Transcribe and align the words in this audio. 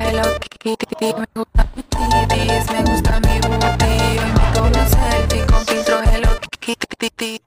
Hello 0.00 0.38
Kitty, 0.60 0.86
me 0.98 1.26
gusta 1.34 1.68
mi 1.76 1.82
titties, 1.82 2.72
me 2.72 2.82
gusta 2.84 3.20
mi 3.20 3.38
booty. 3.40 3.94
Hoy 4.16 4.32
me 4.32 4.46
tomo 4.54 4.84
selfie 4.88 5.46
con 5.46 5.64
filtro 5.66 6.02
Hello 6.02 6.38
Kitty. 6.60 7.38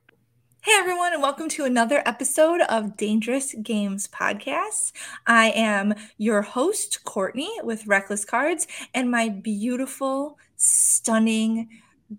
Hey 0.61 0.71
everyone, 0.77 1.13
and 1.13 1.21
welcome 1.23 1.49
to 1.49 1.65
another 1.65 2.03
episode 2.05 2.61
of 2.69 2.95
Dangerous 2.95 3.55
Games 3.63 4.07
Podcast. 4.07 4.91
I 5.25 5.49
am 5.49 5.95
your 6.19 6.43
host, 6.43 7.03
Courtney, 7.03 7.49
with 7.63 7.87
Reckless 7.87 8.23
Cards, 8.23 8.67
and 8.93 9.09
my 9.09 9.29
beautiful, 9.29 10.37
stunning, 10.55 11.69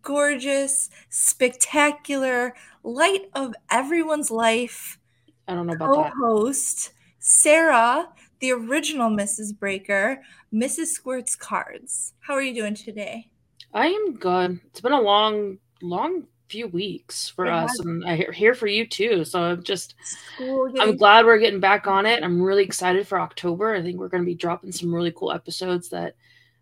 gorgeous, 0.03 0.91
spectacular, 1.11 2.55
light 2.83 3.31
of 3.35 3.55
everyone's 3.71 4.33
life 4.33 4.99
I 5.47 5.55
don't 5.55 5.69
know 5.69 5.75
about 5.75 5.95
that. 5.95 6.13
co-host, 6.13 6.93
Sarah, 7.21 8.09
the 8.45 8.53
original 8.53 9.09
Mrs. 9.09 9.59
Breaker, 9.59 10.23
Mrs. 10.53 10.89
Squirt's 10.89 11.35
Cards. 11.35 12.13
How 12.21 12.35
are 12.35 12.43
you 12.43 12.55
doing 12.55 12.75
today? 12.75 13.31
I 13.73 13.87
am 13.87 14.17
good. 14.17 14.61
It's 14.67 14.83
been 14.83 14.93
a 14.93 15.01
long, 15.01 15.57
long 15.81 16.25
few 16.51 16.69
weeks 16.69 17.27
for 17.27 17.47
It 17.47 17.53
us, 17.55 17.71
has. 17.71 17.81
and 17.81 18.05
I 18.05 18.17
hear 18.17 18.33
here 18.33 18.55
for 18.55 18.67
you 18.67 18.87
too. 18.87 19.25
So 19.25 19.41
I'm 19.43 19.63
just, 19.63 19.95
School 20.35 20.67
I'm 20.67 20.75
getting 20.75 20.97
glad 20.99 21.25
we're 21.25 21.39
getting 21.39 21.59
back 21.59 21.87
on 21.87 22.05
it. 22.05 22.23
I'm 22.23 22.43
really 22.43 22.65
excited 22.65 23.09
for 23.09 23.19
October. 23.19 23.75
I 23.75 23.81
think 23.81 23.99
we're 23.99 24.11
going 24.11 24.23
to 24.23 24.27
be 24.27 24.35
dropping 24.35 24.73
some 24.73 24.95
really 24.95 25.13
cool 25.17 25.33
episodes 25.33 25.89
that 25.89 26.15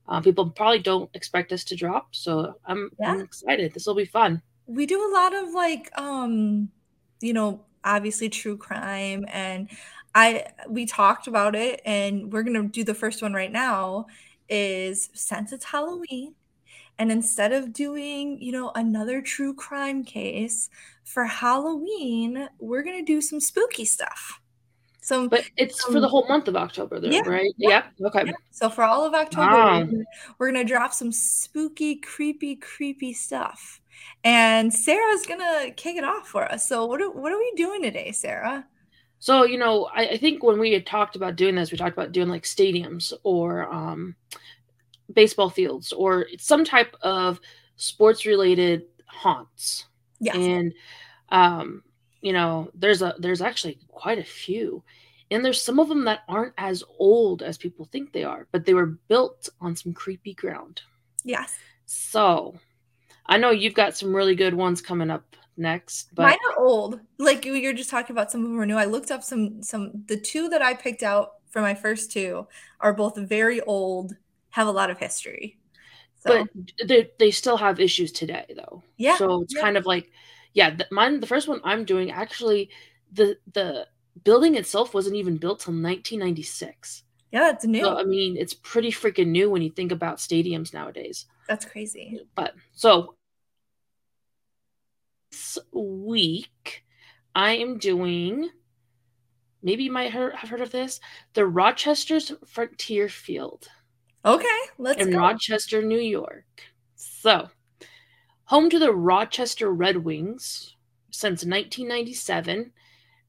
uh, 0.07 0.21
people 0.21 0.51
probably 0.51 0.79
don't 0.79 1.11
expect 1.15 1.51
us 1.51 1.65
to 1.65 1.75
drop. 1.75 2.15
So 2.15 2.61
I'm, 2.65 2.91
I'm 3.05 3.23
excited. 3.23 3.75
This 3.75 3.87
will 3.87 3.97
be 3.97 4.05
fun. 4.05 4.41
we 4.67 4.87
do 4.87 5.05
a 5.05 5.13
lot 5.13 5.35
of 5.35 5.53
like 5.53 5.91
um 5.99 6.69
you 7.21 7.33
know 7.33 7.61
obviously 7.83 8.29
true 8.29 8.57
crime 8.57 9.25
and 9.33 9.69
i 10.15 10.45
we 10.69 10.87
talked 10.87 11.27
about 11.27 11.55
it 11.55 11.81
and 11.85 12.33
we're 12.33 12.43
gonna 12.43 12.65
do 12.65 12.85
the 12.85 12.95
first 12.95 13.23
one 13.23 13.33
right 13.33 13.53
now 13.53 14.07
is 14.49 15.11
since 15.15 15.53
it's 15.53 15.65
halloween 15.65 16.35
and 16.99 17.11
instead 17.11 17.53
of 17.53 17.73
doing 17.73 18.41
you 18.41 18.53
know 18.53 18.71
another 18.75 19.23
true 19.23 19.55
crime 19.55 20.05
case 20.05 20.69
for 21.05 21.25
halloween 21.25 22.49
we're 22.59 22.83
gonna 22.83 23.05
do 23.05 23.21
some 23.21 23.41
spooky 23.41 23.85
stuff 23.85 24.41
some 25.03 25.29
But 25.29 25.45
it's 25.57 25.85
for 25.85 25.99
the 25.99 26.09
whole 26.09 26.27
month 26.29 26.47
of 26.47 26.55
October, 26.55 27.01
though, 27.01 27.09
Yeah, 27.09 27.23
right? 27.27 27.53
yeah, 27.57 27.83
Yeah. 27.99 28.07
Okay. 28.07 28.23
yeah. 28.27 28.33
So 28.53 28.71
for 28.71 28.85
all 28.85 29.05
of 29.05 29.15
October, 29.15 29.51
gonna, 29.51 30.05
we're 30.39 30.53
gonna 30.53 30.65
drop 30.65 30.93
some 30.93 31.11
spooky, 31.11 31.97
creepy, 31.97 32.55
creepy 32.55 33.13
stuff. 33.13 33.81
And 34.23 34.73
Sarah's 34.73 35.27
gonna 35.27 35.73
kick 35.73 35.97
it 35.97 36.05
off 36.05 36.29
for 36.29 36.45
us. 36.45 36.69
So 36.69 36.87
what 36.87 37.03
are, 37.03 37.11
what 37.11 37.33
are 37.33 37.39
we 37.39 37.53
doing 37.57 37.83
today, 37.83 38.13
Sarah? 38.13 38.65
So, 39.23 39.45
you 39.45 39.57
know, 39.57 39.85
I, 39.95 40.09
I 40.09 40.17
think 40.17 40.43
when 40.43 40.59
we 40.59 40.73
had 40.73 40.85
talked 40.85 41.15
about 41.15 41.37
doing 41.37 41.55
this, 41.55 41.71
we 41.71 41.79
talked 41.79 41.97
about 41.97 42.11
doing 42.11 42.27
like 42.27 42.43
stadiums 42.43 43.13
or 43.23 43.73
um, 43.73 44.17
baseball 45.13 45.49
fields 45.49 45.93
or 45.93 46.27
some 46.41 46.65
type 46.65 46.97
of 47.03 47.39
sports 47.77 48.27
related 48.27 48.83
haunts. 49.07 49.87
Yes. 50.19 50.35
And 50.35 50.75
um, 51.29 51.85
you 52.21 52.33
know, 52.33 52.73
there's 52.75 53.01
a 53.01 53.15
there's 53.17 53.41
actually 53.41 53.79
quite 53.87 54.19
a 54.19 54.25
few. 54.25 54.83
And 55.31 55.45
there's 55.45 55.63
some 55.63 55.79
of 55.79 55.89
them 55.89 56.05
that 56.07 56.25
aren't 56.27 56.55
as 56.59 56.83
old 56.99 57.45
as 57.45 57.57
people 57.57 57.85
think 57.93 58.13
they 58.13 58.25
are, 58.25 58.49
but 58.51 58.65
they 58.67 58.75
were 58.75 58.99
built 59.07 59.49
on 59.61 59.77
some 59.77 59.93
creepy 59.93 60.35
ground. 60.35 60.83
yes. 61.23 61.57
So, 61.87 62.59
I 63.27 63.39
know 63.39 63.51
you've 63.51 63.75
got 63.75 63.97
some 63.97 64.17
really 64.17 64.35
good 64.35 64.55
ones 64.55 64.83
coming 64.83 65.13
up 65.13 65.37
next, 65.57 66.15
but 66.15 66.23
Mine 66.23 66.39
are 66.51 66.59
old. 66.63 67.01
Like 67.19 67.45
you- 67.45 67.55
you're 67.55 67.73
just 67.73 67.91
talking 67.91 68.15
about 68.15 68.31
some 68.31 68.45
of 68.45 68.51
them 68.51 68.61
are 68.61 68.67
new. 68.67 68.77
I 68.77 68.85
looked 68.87 69.11
up 69.11 69.23
some 69.23 69.63
some 69.63 70.05
the 70.07 70.17
two 70.17 70.49
that 70.49 70.63
I 70.63 70.75
picked 70.75 71.03
out 71.03 71.35
for 71.51 71.61
my 71.61 71.75
first 71.75 72.11
two 72.13 72.47
are 72.81 72.93
both 72.95 73.17
very 73.17 73.61
old, 73.63 74.17
have 74.51 74.67
a 74.67 74.73
lot 74.73 74.91
of 74.91 74.99
history. 74.99 75.59
So 76.25 76.47
but 76.47 76.89
they, 76.89 77.11
they 77.19 77.31
still 77.33 77.57
have 77.57 77.81
issues 77.81 78.13
today 78.13 78.47
though 78.55 78.83
yeah. 78.97 79.17
so 79.17 79.43
it's 79.43 79.55
yeah. 79.55 79.61
kind 79.61 79.77
of 79.77 79.87
like 79.87 80.13
yeah 80.55 80.71
the, 80.71 80.87
mine 80.93 81.19
the 81.19 81.27
first 81.27 81.49
one 81.49 81.61
i'm 81.65 81.85
doing 81.85 82.13
actually 82.13 82.71
the 83.13 83.37
the 83.55 83.89
building 84.23 84.55
itself 84.55 84.95
wasn't 84.95 85.17
even 85.17 85.37
built 85.37 85.59
till 85.59 85.73
1996 85.73 87.03
yeah, 87.33 87.51
it's 87.51 87.65
new. 87.65 87.83
so 87.83 87.97
i 87.97 88.05
mean 88.05 88.37
it's 88.37 88.55
pretty 88.55 88.93
freaking 88.93 89.29
new 89.29 89.51
when 89.51 89.63
you 89.63 89.71
think 89.71 89.91
about 89.91 90.19
stadiums 90.19 90.73
nowadays 90.73 91.27
That's 91.49 91.65
crazy. 91.65 92.21
but 92.37 92.55
so 92.71 93.17
this 95.33 95.59
week 95.73 96.85
i 97.35 97.53
am 97.53 97.79
doing 97.79 98.49
maybe 99.63 99.85
you 99.85 99.93
might 99.93 100.13
have 100.13 100.49
heard 100.49 100.61
of 100.61 100.71
this 100.71 101.01
the 101.35 101.45
rochester's 101.45 102.33
frontier 102.47 103.09
field 103.09 103.69
Okay, 104.25 104.47
let's 104.79 105.03
in 105.03 105.11
go. 105.11 105.19
Rochester, 105.19 105.83
New 105.83 105.99
York. 105.99 106.45
So, 106.95 107.51
home 108.45 108.71
to 108.71 108.79
the 108.79 108.93
Rochester 108.93 109.73
Red 109.73 109.97
Wings 109.97 110.77
since 111.11 111.45
1997, 111.45 112.73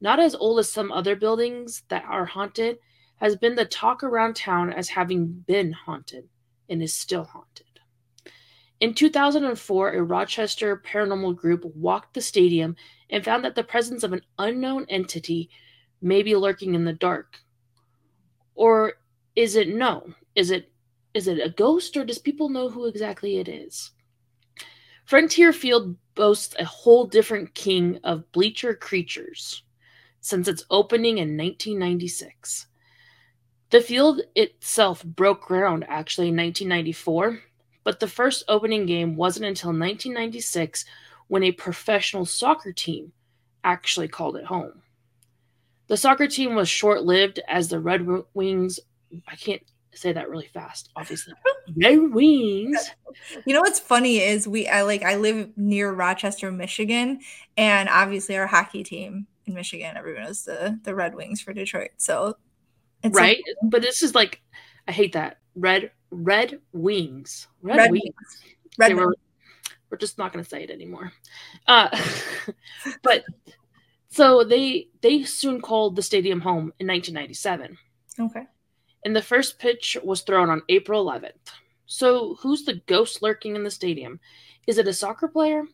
not 0.00 0.20
as 0.20 0.36
old 0.36 0.60
as 0.60 0.70
some 0.70 0.92
other 0.92 1.16
buildings 1.16 1.82
that 1.88 2.04
are 2.04 2.26
haunted, 2.26 2.78
has 3.16 3.34
been 3.34 3.56
the 3.56 3.64
talk 3.64 4.04
around 4.04 4.36
town 4.36 4.72
as 4.72 4.88
having 4.88 5.26
been 5.26 5.72
haunted 5.72 6.28
and 6.68 6.80
is 6.80 6.94
still 6.94 7.24
haunted. 7.24 7.73
In 8.84 8.92
2004, 8.92 9.94
a 9.94 10.02
Rochester 10.02 10.76
paranormal 10.76 11.36
group 11.36 11.64
walked 11.74 12.12
the 12.12 12.20
stadium 12.20 12.76
and 13.08 13.24
found 13.24 13.42
that 13.42 13.54
the 13.54 13.64
presence 13.64 14.02
of 14.02 14.12
an 14.12 14.20
unknown 14.38 14.84
entity 14.90 15.48
may 16.02 16.22
be 16.22 16.36
lurking 16.36 16.74
in 16.74 16.84
the 16.84 16.92
dark. 16.92 17.38
Or 18.54 18.92
is 19.36 19.56
it 19.56 19.68
no? 19.68 20.12
Is 20.34 20.50
it 20.50 20.70
is 21.14 21.28
it 21.28 21.38
a 21.38 21.48
ghost 21.48 21.96
or 21.96 22.04
does 22.04 22.18
people 22.18 22.50
know 22.50 22.68
who 22.68 22.84
exactly 22.84 23.38
it 23.38 23.48
is? 23.48 23.92
Frontier 25.06 25.54
Field 25.54 25.96
boasts 26.14 26.54
a 26.58 26.66
whole 26.66 27.06
different 27.06 27.54
king 27.54 27.98
of 28.04 28.30
bleacher 28.32 28.74
creatures 28.74 29.62
since 30.20 30.46
its 30.46 30.66
opening 30.68 31.16
in 31.16 31.38
1996. 31.38 32.66
The 33.70 33.80
field 33.80 34.20
itself 34.34 35.02
broke 35.02 35.40
ground 35.40 35.86
actually 35.88 36.28
in 36.28 36.36
1994, 36.36 37.40
but 37.84 38.00
the 38.00 38.08
first 38.08 38.44
opening 38.48 38.86
game 38.86 39.16
wasn't 39.16 39.46
until 39.46 39.68
1996 39.68 40.84
when 41.28 41.44
a 41.44 41.52
professional 41.52 42.24
soccer 42.24 42.72
team 42.72 43.12
actually 43.62 44.08
called 44.08 44.36
it 44.36 44.44
home. 44.44 44.82
The 45.86 45.96
soccer 45.96 46.26
team 46.26 46.54
was 46.54 46.68
short 46.68 47.04
lived 47.04 47.40
as 47.46 47.68
the 47.68 47.78
Red 47.78 48.06
Wings, 48.32 48.80
I 49.28 49.36
can't 49.36 49.62
say 49.94 50.12
that 50.12 50.28
really 50.28 50.46
fast, 50.46 50.90
obviously. 50.96 51.34
Red 51.76 52.12
Wings. 52.12 52.90
You 53.46 53.54
know 53.54 53.60
what's 53.60 53.80
funny 53.80 54.18
is 54.18 54.48
we 54.48 54.66
I 54.66 54.82
like 54.82 55.02
I 55.02 55.16
live 55.16 55.56
near 55.56 55.92
Rochester, 55.92 56.50
Michigan, 56.50 57.20
and 57.56 57.88
obviously 57.88 58.36
our 58.36 58.46
hockey 58.46 58.82
team 58.82 59.26
in 59.46 59.54
Michigan, 59.54 59.96
everyone 59.96 60.24
knows 60.24 60.44
the 60.44 60.78
the 60.82 60.94
Red 60.94 61.14
Wings 61.14 61.40
for 61.40 61.52
Detroit. 61.52 61.90
So 61.96 62.36
right? 63.12 63.42
But 63.62 63.82
this 63.82 64.02
is 64.02 64.14
like, 64.14 64.42
I 64.88 64.92
hate 64.92 65.12
that. 65.12 65.38
Red 65.54 65.90
Red 66.14 66.60
Wings. 66.72 67.48
Red, 67.62 67.76
Red 67.76 67.90
Wings. 67.90 68.04
Wings. 68.04 68.42
Red 68.78 68.96
we're, 68.96 69.06
Wings. 69.06 69.16
we're 69.90 69.98
just 69.98 70.18
not 70.18 70.32
going 70.32 70.44
to 70.44 70.48
say 70.48 70.62
it 70.62 70.70
anymore. 70.70 71.12
Uh, 71.66 71.88
but 73.02 73.24
so 74.08 74.44
they 74.44 74.88
they 75.00 75.24
soon 75.24 75.60
called 75.60 75.96
the 75.96 76.02
stadium 76.02 76.40
home 76.40 76.72
in 76.78 76.86
1997. 76.86 77.76
Okay. 78.20 78.46
and 79.04 79.16
the 79.16 79.22
first 79.22 79.58
pitch 79.58 79.96
was 80.04 80.22
thrown 80.22 80.48
on 80.48 80.62
April 80.68 81.04
11th. 81.04 81.32
So, 81.86 82.36
who's 82.36 82.64
the 82.64 82.80
ghost 82.86 83.22
lurking 83.22 83.56
in 83.56 83.64
the 83.64 83.70
stadium? 83.70 84.20
Is 84.68 84.78
it 84.78 84.88
a 84.88 84.92
soccer 84.92 85.28
player? 85.28 85.64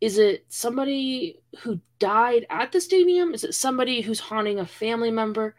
Is 0.00 0.18
it 0.18 0.44
somebody 0.48 1.40
who 1.60 1.80
died 1.98 2.46
at 2.50 2.72
the 2.72 2.80
stadium? 2.80 3.34
Is 3.34 3.44
it 3.44 3.54
somebody 3.54 4.00
who's 4.00 4.20
haunting 4.20 4.58
a 4.58 4.66
family 4.66 5.10
member? 5.10 5.54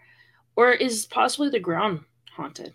Or 0.55 0.71
is 0.71 1.05
possibly 1.05 1.49
the 1.49 1.59
ground 1.59 2.01
haunted? 2.35 2.73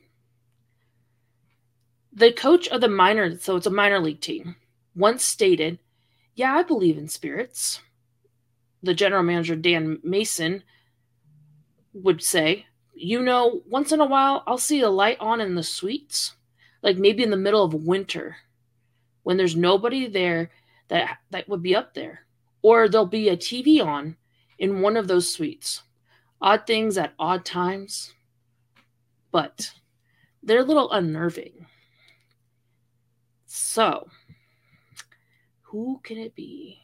The 2.16 2.32
coach 2.32 2.66
of 2.68 2.80
the 2.80 2.88
minor, 2.88 3.38
so 3.38 3.56
it's 3.56 3.66
a 3.66 3.70
minor 3.70 4.00
league 4.00 4.22
team, 4.22 4.56
once 4.94 5.22
stated, 5.22 5.78
Yeah, 6.34 6.54
I 6.54 6.62
believe 6.62 6.96
in 6.96 7.08
spirits. 7.08 7.82
The 8.82 8.94
general 8.94 9.22
manager, 9.22 9.54
Dan 9.54 9.98
Mason, 10.02 10.62
would 11.92 12.22
say, 12.22 12.64
you 12.94 13.20
know, 13.20 13.60
once 13.68 13.92
in 13.92 14.00
a 14.00 14.06
while 14.06 14.42
I'll 14.46 14.56
see 14.56 14.80
a 14.80 14.88
light 14.88 15.18
on 15.20 15.42
in 15.42 15.56
the 15.56 15.62
suites, 15.62 16.34
like 16.82 16.96
maybe 16.96 17.22
in 17.22 17.30
the 17.30 17.36
middle 17.36 17.62
of 17.62 17.74
winter 17.74 18.36
when 19.22 19.36
there's 19.36 19.54
nobody 19.54 20.06
there 20.06 20.50
that 20.88 21.18
that 21.30 21.46
would 21.50 21.62
be 21.62 21.76
up 21.76 21.92
there. 21.92 22.20
Or 22.62 22.88
there'll 22.88 23.06
be 23.06 23.28
a 23.28 23.36
TV 23.36 23.84
on 23.84 24.16
in 24.58 24.80
one 24.80 24.96
of 24.96 25.06
those 25.06 25.30
suites. 25.30 25.82
Odd 26.40 26.66
things 26.66 26.96
at 26.96 27.12
odd 27.18 27.44
times, 27.44 28.14
but 29.30 29.72
they're 30.42 30.60
a 30.60 30.64
little 30.64 30.90
unnerving. 30.90 31.66
So, 33.58 34.06
who 35.62 35.98
can 36.02 36.18
it 36.18 36.34
be? 36.34 36.78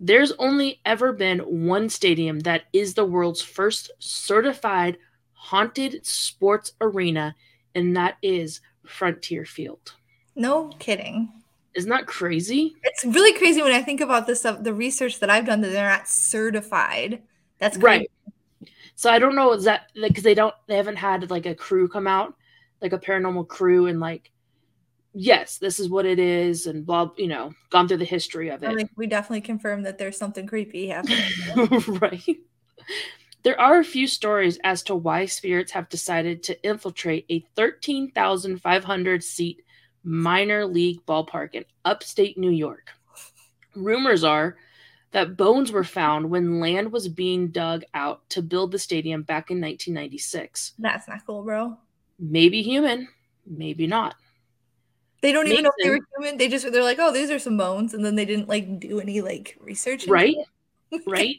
There's 0.00 0.32
only 0.38 0.80
ever 0.86 1.12
been 1.12 1.40
one 1.40 1.90
stadium 1.90 2.40
that 2.40 2.62
is 2.72 2.94
the 2.94 3.04
world's 3.04 3.42
first 3.42 3.90
certified 3.98 4.96
haunted 5.34 6.06
sports 6.06 6.72
arena 6.80 7.36
and 7.74 7.94
that 7.98 8.16
is 8.22 8.62
Frontier 8.86 9.44
Field. 9.44 9.94
No 10.34 10.68
kidding. 10.78 11.30
Isn't 11.74 11.90
that 11.90 12.06
crazy? 12.06 12.74
It's 12.82 13.04
really 13.04 13.36
crazy 13.36 13.60
when 13.62 13.72
I 13.72 13.82
think 13.82 14.00
about 14.00 14.26
this 14.26 14.40
stuff, 14.40 14.62
the 14.62 14.72
research 14.72 15.20
that 15.20 15.28
I've 15.28 15.44
done 15.44 15.60
that 15.60 15.68
they're 15.68 15.86
not 15.88 16.08
certified. 16.08 17.22
That's 17.58 17.76
crazy. 17.76 18.08
Right. 18.62 18.72
So 18.94 19.10
I 19.10 19.18
don't 19.18 19.36
know 19.36 19.52
is 19.52 19.64
that 19.64 19.90
because 19.94 20.24
they 20.24 20.34
don't 20.34 20.54
they 20.66 20.76
haven't 20.76 20.96
had 20.96 21.30
like 21.30 21.44
a 21.44 21.54
crew 21.54 21.88
come 21.88 22.06
out, 22.06 22.34
like 22.80 22.94
a 22.94 22.98
paranormal 22.98 23.48
crew, 23.48 23.86
and 23.86 24.00
like, 24.00 24.32
yes, 25.18 25.58
this 25.58 25.80
is 25.80 25.88
what 25.90 26.06
it 26.06 26.18
is, 26.18 26.66
and 26.66 26.86
blah, 26.86 27.10
you 27.16 27.26
know, 27.26 27.52
gone 27.70 27.88
through 27.88 27.96
the 27.98 28.04
history 28.04 28.48
of 28.50 28.62
it. 28.62 28.74
Like 28.74 28.90
we 28.96 29.06
definitely 29.06 29.40
confirm 29.40 29.82
that 29.82 29.98
there's 29.98 30.16
something 30.16 30.46
creepy 30.46 30.88
happening. 30.88 31.18
right. 32.00 32.38
There 33.42 33.60
are 33.60 33.80
a 33.80 33.84
few 33.84 34.06
stories 34.06 34.58
as 34.64 34.82
to 34.84 34.94
why 34.94 35.26
spirits 35.26 35.72
have 35.72 35.88
decided 35.88 36.42
to 36.44 36.62
infiltrate 36.64 37.26
a 37.30 37.44
13,500 37.56 39.24
seat 39.24 39.62
minor 40.04 40.66
league 40.66 41.04
ballpark 41.06 41.54
in 41.54 41.64
upstate 41.84 42.38
New 42.38 42.50
York. 42.50 42.90
Rumors 43.74 44.24
are 44.24 44.56
that 45.12 45.36
bones 45.36 45.72
were 45.72 45.84
found 45.84 46.28
when 46.28 46.60
land 46.60 46.92
was 46.92 47.08
being 47.08 47.48
dug 47.48 47.82
out 47.94 48.28
to 48.30 48.42
build 48.42 48.72
the 48.72 48.78
stadium 48.78 49.22
back 49.22 49.50
in 49.50 49.60
1996. 49.60 50.74
That's 50.78 51.08
not 51.08 51.24
cool, 51.26 51.42
bro. 51.42 51.76
Maybe 52.18 52.62
human, 52.62 53.08
maybe 53.46 53.86
not. 53.86 54.16
They 55.20 55.32
don't 55.32 55.46
even 55.48 55.64
know 55.64 55.70
if 55.76 55.82
they 55.82 55.90
were 55.90 56.00
human. 56.16 56.38
They 56.38 56.48
just 56.48 56.70
they're 56.70 56.82
like, 56.82 56.98
oh, 57.00 57.12
these 57.12 57.30
are 57.30 57.38
some 57.38 57.56
bones, 57.56 57.94
and 57.94 58.04
then 58.04 58.14
they 58.14 58.24
didn't 58.24 58.48
like 58.48 58.80
do 58.80 59.00
any 59.00 59.20
like 59.20 59.56
research. 59.60 60.06
Right? 60.06 60.36
it. 60.36 60.46
Oh 60.90 60.98
right? 61.06 61.36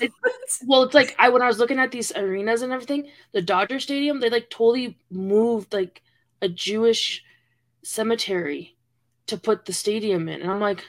It- 0.00 0.12
Well, 0.66 0.82
it's 0.82 0.94
like 0.94 1.14
I 1.18 1.28
when 1.28 1.42
I 1.42 1.46
was 1.46 1.58
looking 1.58 1.78
at 1.78 1.92
these 1.92 2.10
arenas 2.16 2.62
and 2.62 2.72
everything, 2.72 3.08
the 3.32 3.40
Dodger 3.42 3.78
Stadium, 3.78 4.18
they 4.18 4.28
like 4.30 4.50
totally 4.50 4.98
moved 5.10 5.72
like 5.72 6.02
a 6.42 6.48
Jewish 6.48 7.22
cemetery 7.84 8.76
to 9.26 9.36
put 9.38 9.64
the 9.66 9.72
stadium 9.72 10.28
in. 10.28 10.42
And 10.42 10.50
I'm 10.50 10.60
like, 10.60 10.84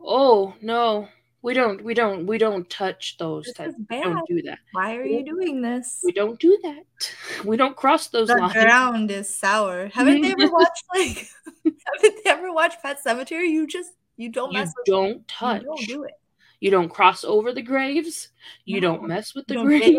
"Oh, 0.00 0.54
no. 0.62 1.08
We 1.42 1.54
don't 1.54 1.82
we 1.82 1.92
don't 1.94 2.26
we 2.26 2.38
don't 2.38 2.68
touch 2.70 3.16
those 3.18 3.46
This 3.46 3.54
types. 3.54 3.74
We 3.90 4.00
don't 4.00 4.26
do 4.28 4.42
that. 4.42 4.58
Why 4.72 4.96
are 4.96 5.04
you 5.04 5.24
doing 5.24 5.60
this? 5.60 6.00
We 6.04 6.12
don't 6.12 6.38
do 6.38 6.56
that. 6.62 6.84
We 7.44 7.56
don't 7.56 7.74
cross 7.76 8.08
those 8.08 8.28
The 8.28 8.36
lines." 8.36 8.52
ground 8.52 9.10
is 9.10 9.28
sour. 9.34 9.88
Haven't 9.92 10.20
they 10.20 10.30
ever 10.32 10.48
watched 10.52 10.84
like? 10.94 11.28
haven't 11.64 12.24
they 12.24 12.30
ever 12.30 12.52
watched 12.52 12.80
Pet 12.82 12.98
Sematary? 13.04 13.48
You 13.50 13.66
just 13.66 13.90
you 14.16 14.28
don't 14.28 14.52
You 14.52 14.58
mess 14.60 14.72
with. 14.76 14.86
don't 14.86 15.08
You 15.16 15.24
touch. 15.26 15.62
don't 15.64 15.86
do 15.88 16.04
it. 16.04 16.12
You 16.60 16.70
don't 16.70 16.88
cross 16.88 17.24
over 17.24 17.52
the 17.52 17.62
graves. 17.62 18.28
You 18.64 18.80
No. 18.80 18.92
don't 18.92 19.08
mess 19.08 19.34
with 19.34 19.48
the 19.48 19.56
graves. 19.56 19.98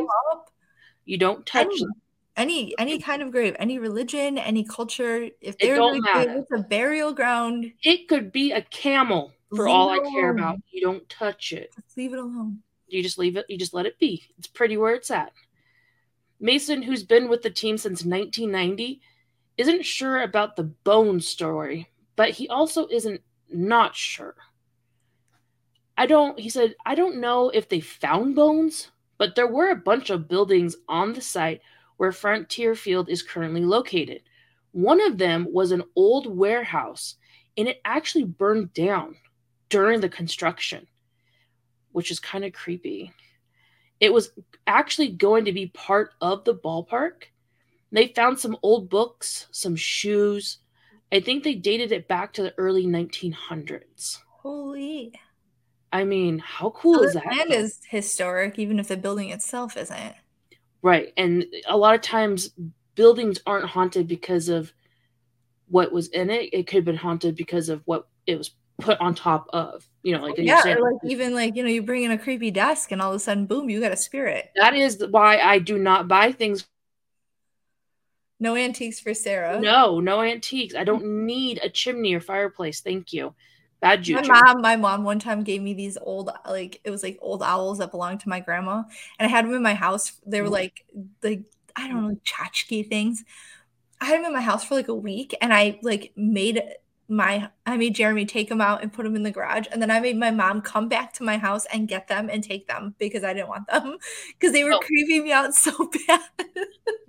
You 1.03 1.17
don't 1.17 1.45
touch 1.45 1.67
Any, 1.67 1.79
them. 1.79 1.91
any 2.37 2.73
any 2.79 2.99
kind 2.99 3.21
of 3.21 3.31
grave, 3.31 3.57
any 3.59 3.79
religion, 3.79 4.37
any 4.37 4.63
culture. 4.63 5.27
If 5.41 5.57
they're 5.57 5.75
matter. 5.99 6.37
it's 6.39 6.51
a 6.51 6.63
burial 6.63 7.11
ground, 7.11 7.73
It 7.83 8.07
could 8.07 8.31
be 8.31 8.53
a 8.53 8.61
camel 8.61 9.33
for 9.55 9.65
Leave 9.65 9.73
all 9.75 9.89
I 9.89 9.99
care 9.99 10.29
alone. 10.31 10.39
about. 10.39 10.59
You 10.71 10.81
don't 10.81 11.07
touch 11.09 11.51
it. 11.53 11.71
just 11.75 11.97
leave 11.97 12.13
it 12.13 12.19
alone. 12.19 12.59
You 12.87 13.01
just 13.01 13.17
leave 13.17 13.37
it, 13.37 13.45
you 13.49 13.57
just 13.57 13.73
let 13.73 13.85
it 13.85 13.97
be. 13.99 14.23
It's 14.37 14.47
pretty 14.47 14.77
where 14.77 14.93
it's 14.93 15.11
at. 15.11 15.31
Mason, 16.39 16.81
who's 16.81 17.03
been 17.03 17.29
with 17.29 17.41
the 17.41 17.49
team 17.49 17.77
since 17.77 18.03
1990, 18.03 19.01
isn't 19.57 19.85
sure 19.85 20.21
about 20.23 20.55
the 20.55 20.63
bone 20.63 21.19
story, 21.21 21.89
but 22.15 22.29
he 22.31 22.47
also 22.49 22.87
isn't 22.87 23.21
not 23.51 23.95
sure. 23.95 24.35
I 25.97 26.05
don't, 26.05 26.39
he 26.39 26.49
said, 26.49 26.75
I 26.85 26.95
don't 26.95 27.21
know 27.21 27.49
if 27.49 27.69
they 27.69 27.79
found 27.79 28.35
bones, 28.35 28.89
but 29.17 29.35
there 29.35 29.47
were 29.47 29.69
a 29.69 29.75
bunch 29.75 30.09
of 30.09 30.27
buildings 30.27 30.75
on 30.89 31.13
the 31.13 31.21
site 31.21 31.61
where 31.97 32.11
Frontier 32.11 32.75
Field 32.75 33.09
is 33.09 33.21
currently 33.23 33.61
located. 33.61 34.21
One 34.71 34.99
of 35.01 35.17
them 35.19 35.47
was 35.51 35.71
an 35.71 35.83
old 35.95 36.25
warehouse, 36.25 37.15
and 37.57 37.67
it 37.67 37.79
actually 37.85 38.23
burned 38.25 38.73
down 38.73 39.15
during 39.73 40.01
the 40.01 40.07
construction, 40.09 40.85
which 41.93 42.11
is 42.11 42.19
kind 42.19 42.45
of 42.45 42.53
creepy. 42.53 43.11
It 43.99 44.13
was 44.13 44.29
actually 44.67 45.09
going 45.09 45.45
to 45.45 45.51
be 45.51 45.65
part 45.65 46.11
of 46.21 46.43
the 46.43 46.53
ballpark. 46.53 47.23
They 47.91 48.09
found 48.09 48.37
some 48.37 48.55
old 48.61 48.87
books, 48.87 49.47
some 49.49 49.75
shoes. 49.75 50.59
I 51.11 51.21
think 51.21 51.43
they 51.43 51.55
dated 51.55 51.91
it 51.91 52.07
back 52.07 52.33
to 52.33 52.43
the 52.43 52.53
early 52.59 52.85
1900s. 52.85 54.19
Holy. 54.27 55.11
I 55.91 56.03
mean, 56.03 56.37
how 56.37 56.69
cool 56.69 56.99
So 56.99 57.03
is 57.05 57.13
that? 57.15 57.45
though? 57.49 57.55
is 57.55 57.79
historic, 57.89 58.59
even 58.59 58.77
if 58.77 58.89
the 58.89 58.97
building 58.97 59.29
itself 59.31 59.75
isn't. 59.75 60.13
Right. 60.83 61.13
And 61.17 61.47
a 61.67 61.77
lot 61.77 61.95
of 61.95 62.01
times 62.01 62.51
buildings 62.93 63.39
aren't 63.47 63.65
haunted 63.69 64.07
because 64.07 64.49
of 64.49 64.71
what 65.67 65.91
was 65.91 66.09
in 66.09 66.29
it. 66.29 66.53
It 66.53 66.67
could 66.67 66.75
have 66.77 66.85
been 66.85 66.95
haunted 66.95 67.35
because 67.35 67.69
of 67.69 67.81
what 67.85 68.07
it 68.27 68.37
was 68.37 68.51
put 68.83 68.99
on 69.01 69.15
top 69.15 69.49
of. 69.53 69.87
You 70.03 70.17
know, 70.17 70.23
like 70.23 70.37
yeah, 70.37 70.61
or 70.67 70.81
like 70.91 70.99
even 71.05 71.33
like 71.33 71.55
you 71.55 71.63
know, 71.63 71.69
you 71.69 71.81
bring 71.81 72.03
in 72.03 72.11
a 72.11 72.17
creepy 72.17 72.51
desk, 72.51 72.91
and 72.91 73.01
all 73.01 73.11
of 73.11 73.15
a 73.15 73.19
sudden, 73.19 73.45
boom, 73.45 73.69
you 73.69 73.79
got 73.79 73.91
a 73.93 73.97
spirit. 73.97 74.51
that 74.55 74.75
is 74.75 75.03
why 75.11 75.37
I 75.37 75.59
do 75.59 75.77
not 75.79 76.07
buy 76.07 76.31
things. 76.31 76.65
No 78.39 78.55
antiques 78.57 78.99
for 78.99 79.13
Sarah. 79.13 79.59
No, 79.61 80.01
no 80.01 80.21
antiques. 80.21 80.75
I 80.75 80.83
don't 80.83 81.25
need 81.25 81.59
a 81.63 81.69
chimney 81.69 82.13
or 82.13 82.19
fireplace. 82.19 82.81
Thank 82.81 83.13
you. 83.13 83.33
Bad 83.79 84.03
juju 84.03 84.27
My 84.29 84.41
mom, 84.41 84.61
my 84.61 84.75
mom 84.75 85.03
one 85.03 85.19
time 85.19 85.43
gave 85.43 85.61
me 85.61 85.73
these 85.73 85.97
old, 85.97 86.29
like 86.47 86.81
it 86.83 86.89
was 86.89 87.03
like 87.03 87.17
old 87.21 87.41
owls 87.43 87.77
that 87.77 87.91
belonged 87.91 88.19
to 88.21 88.29
my 88.29 88.39
grandma, 88.41 88.83
and 89.19 89.25
I 89.25 89.29
had 89.29 89.45
them 89.45 89.53
in 89.53 89.61
my 89.63 89.73
house. 89.73 90.13
They 90.25 90.41
were 90.41 90.47
Mhm. 90.49 90.51
like, 90.51 90.85
like 91.21 91.43
I 91.75 91.87
don't 91.87 92.01
know, 92.01 92.07
like 92.09 92.23
tchotchke 92.23 92.87
things. 92.89 93.23
I 94.01 94.05
had 94.05 94.19
them 94.19 94.25
in 94.25 94.33
my 94.33 94.41
house 94.41 94.65
for 94.65 94.75
like 94.75 94.89
a 94.89 94.95
week, 94.95 95.35
and 95.41 95.53
I 95.53 95.79
like 95.81 96.11
made 96.15 96.61
my, 97.09 97.49
I 97.65 97.77
made 97.77 97.95
Jeremy 97.95 98.25
take 98.25 98.49
them 98.49 98.61
out 98.61 98.81
and 98.81 98.91
put 98.91 99.03
them 99.03 99.15
in 99.15 99.23
the 99.23 99.31
garage, 99.31 99.67
and 99.71 99.81
then 99.81 99.91
I 99.91 99.99
made 99.99 100.17
my 100.17 100.31
mom 100.31 100.61
come 100.61 100.87
back 100.87 101.13
to 101.13 101.23
my 101.23 101.37
house 101.37 101.65
and 101.73 101.87
get 101.87 102.07
them 102.07 102.29
and 102.31 102.43
take 102.43 102.67
them 102.67 102.95
because 102.97 103.23
I 103.23 103.33
didn't 103.33 103.49
want 103.49 103.67
them 103.67 103.97
because 104.39 104.53
they 104.53 104.63
were 104.63 104.73
Oh. 104.73 104.79
creeping 104.79 105.23
me 105.23 105.31
out 105.31 105.53
so 105.65 105.71
bad. 106.07 106.21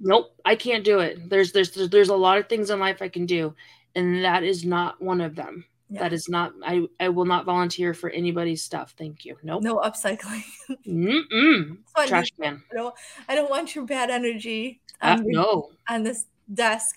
Nope, 0.01 0.35
I 0.45 0.57
can't 0.57 0.85
do 0.85 0.99
it. 0.99 1.29
There's 1.31 1.53
there's 1.53 1.73
there's 1.89 2.09
a 2.11 2.17
lot 2.17 2.39
of 2.39 2.49
things 2.49 2.71
in 2.71 2.79
life 2.81 3.01
I 3.01 3.09
can 3.09 3.25
do, 3.27 3.55
and 3.95 4.25
that 4.25 4.43
is 4.43 4.65
not 4.65 5.01
one 5.01 5.21
of 5.21 5.35
them. 5.37 5.65
Yeah. 5.91 6.01
That 6.01 6.13
is 6.13 6.29
not. 6.29 6.53
I 6.65 6.87
I 6.99 7.09
will 7.11 7.25
not 7.27 7.45
volunteer 7.45 7.95
for 7.95 8.11
anybody's 8.11 8.63
stuff. 8.63 8.95
Thank 8.99 9.25
you. 9.25 9.37
Nope. 9.43 9.63
No 9.63 9.77
upcycling. 9.79 10.43
Mm-mm. 10.87 11.79
I 11.95 12.07
Trash 12.07 12.31
can. 12.41 12.63
I 12.73 12.75
don't, 12.75 12.95
I 13.29 13.35
don't 13.35 13.51
want 13.51 13.75
your 13.75 13.85
bad 13.85 14.11
energy 14.11 14.81
Uh, 15.01 15.17
on, 15.19 15.25
your- 15.25 15.33
no. 15.43 15.71
on 15.89 16.03
this 16.03 16.25
desk. 16.53 16.97